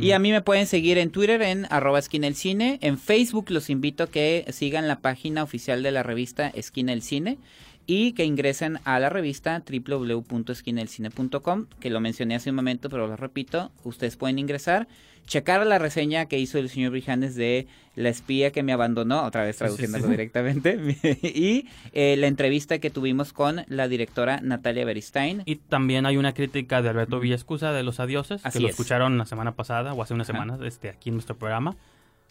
Y 0.00 0.10
a 0.10 0.18
mí 0.18 0.32
me 0.32 0.42
pueden 0.42 0.66
seguir 0.66 0.98
en 0.98 1.10
Twitter 1.10 1.40
en 1.42 1.66
arroba 1.70 2.00
esquina 2.00 2.26
el 2.26 2.34
cine. 2.34 2.78
En 2.82 2.98
Facebook 2.98 3.50
los 3.50 3.70
invito 3.70 4.04
a 4.04 4.10
que 4.10 4.44
sigan 4.50 4.88
la 4.88 4.98
página 4.98 5.44
oficial 5.44 5.84
de 5.84 5.92
la 5.92 6.02
revista 6.02 6.48
Esquina 6.48 6.92
el 6.92 7.02
Cine 7.02 7.38
y 7.86 8.12
que 8.12 8.24
ingresen 8.24 8.78
a 8.84 8.98
la 8.98 9.10
revista 9.10 9.62
www.esquinelcine.com, 9.68 11.66
que 11.80 11.90
lo 11.90 12.00
mencioné 12.00 12.34
hace 12.34 12.50
un 12.50 12.56
momento, 12.56 12.88
pero 12.88 13.06
lo 13.06 13.16
repito, 13.16 13.70
ustedes 13.84 14.16
pueden 14.16 14.38
ingresar, 14.38 14.88
checar 15.26 15.66
la 15.66 15.78
reseña 15.78 16.26
que 16.26 16.38
hizo 16.38 16.58
el 16.58 16.68
señor 16.68 16.90
Brijandes 16.92 17.34
de 17.34 17.66
La 17.96 18.08
espía 18.08 18.50
que 18.50 18.62
me 18.62 18.72
abandonó, 18.72 19.24
otra 19.24 19.44
vez 19.44 19.56
traduciéndolo 19.56 20.08
directamente, 20.08 20.78
y 21.22 21.66
eh, 21.92 22.16
la 22.16 22.26
entrevista 22.26 22.78
que 22.78 22.90
tuvimos 22.90 23.32
con 23.32 23.64
la 23.68 23.88
directora 23.88 24.40
Natalia 24.42 24.84
Beristain. 24.84 25.42
Y 25.46 25.56
también 25.56 26.06
hay 26.06 26.16
una 26.16 26.34
crítica 26.34 26.82
de 26.82 26.88
Alberto 26.88 27.20
Villescusa 27.20 27.72
de 27.72 27.82
Los 27.82 28.00
Adioses, 28.00 28.42
que 28.42 28.60
lo 28.60 28.68
escucharon 28.68 29.18
la 29.18 29.26
semana 29.26 29.52
pasada 29.52 29.94
o 29.94 30.02
hace 30.02 30.14
unas 30.14 30.26
semanas 30.26 30.60
este, 30.62 30.88
aquí 30.88 31.10
en 31.10 31.16
nuestro 31.16 31.36
programa 31.36 31.76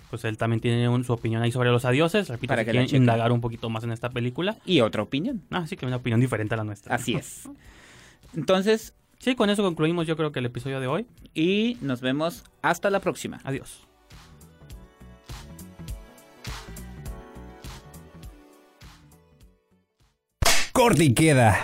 pues 0.09 0.23
él 0.25 0.37
también 0.37 0.59
tiene 0.59 1.03
su 1.03 1.13
opinión 1.13 1.41
ahí 1.41 1.51
sobre 1.51 1.69
los 1.69 1.85
adioses. 1.85 2.29
Repito, 2.29 2.51
para 2.51 2.63
que 2.65 2.71
quieren 2.71 2.95
indagar 2.95 3.31
un 3.31 3.41
poquito 3.41 3.69
más 3.69 3.83
en 3.83 3.91
esta 3.91 4.09
película. 4.09 4.57
Y 4.65 4.81
otra 4.81 5.03
opinión. 5.03 5.43
Ah, 5.51 5.65
sí, 5.67 5.75
que 5.75 5.85
una 5.85 5.97
opinión 5.97 6.19
diferente 6.19 6.53
a 6.53 6.57
la 6.57 6.63
nuestra. 6.63 6.95
Así 6.95 7.15
es. 7.15 7.49
Entonces. 8.35 8.93
Sí, 9.19 9.35
con 9.35 9.49
eso 9.49 9.63
concluimos 9.63 10.05
yo 10.05 10.17
creo 10.17 10.33
que 10.33 10.39
el 10.39 10.45
episodio 10.47 10.81
de 10.81 10.87
hoy. 10.87 11.05
Y 11.33 11.77
nos 11.81 12.01
vemos 12.01 12.43
hasta 12.61 12.89
la 12.89 12.99
próxima. 12.99 13.39
Adiós. 13.45 13.87
Corte 20.73 21.05
y 21.05 21.13
queda. 21.13 21.57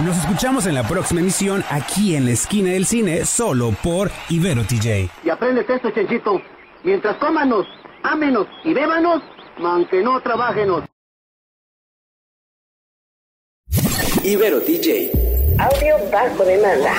Nos 0.00 0.18
escuchamos 0.18 0.66
en 0.66 0.74
la 0.74 0.82
próxima 0.82 1.20
emisión 1.20 1.64
aquí 1.70 2.16
en 2.16 2.26
la 2.26 2.32
esquina 2.32 2.70
del 2.70 2.84
cine, 2.84 3.24
solo 3.24 3.70
por 3.82 4.10
Ibero 4.28 4.62
TJ. 4.64 5.08
Y 5.24 5.30
aprendes 5.30 5.70
esto, 5.70 5.90
Chenchito. 5.90 6.42
Mientras 6.84 7.16
cómanos, 7.16 7.66
ámenos 8.02 8.46
y 8.62 8.74
bébanos, 8.74 9.22
aunque 9.56 10.02
no 10.02 10.20
trabajenos. 10.20 10.84
Ibero 14.22 14.60
DJ. 14.60 15.10
Audio 15.58 15.96
bajo 16.10 16.44
demanda. 16.44 16.92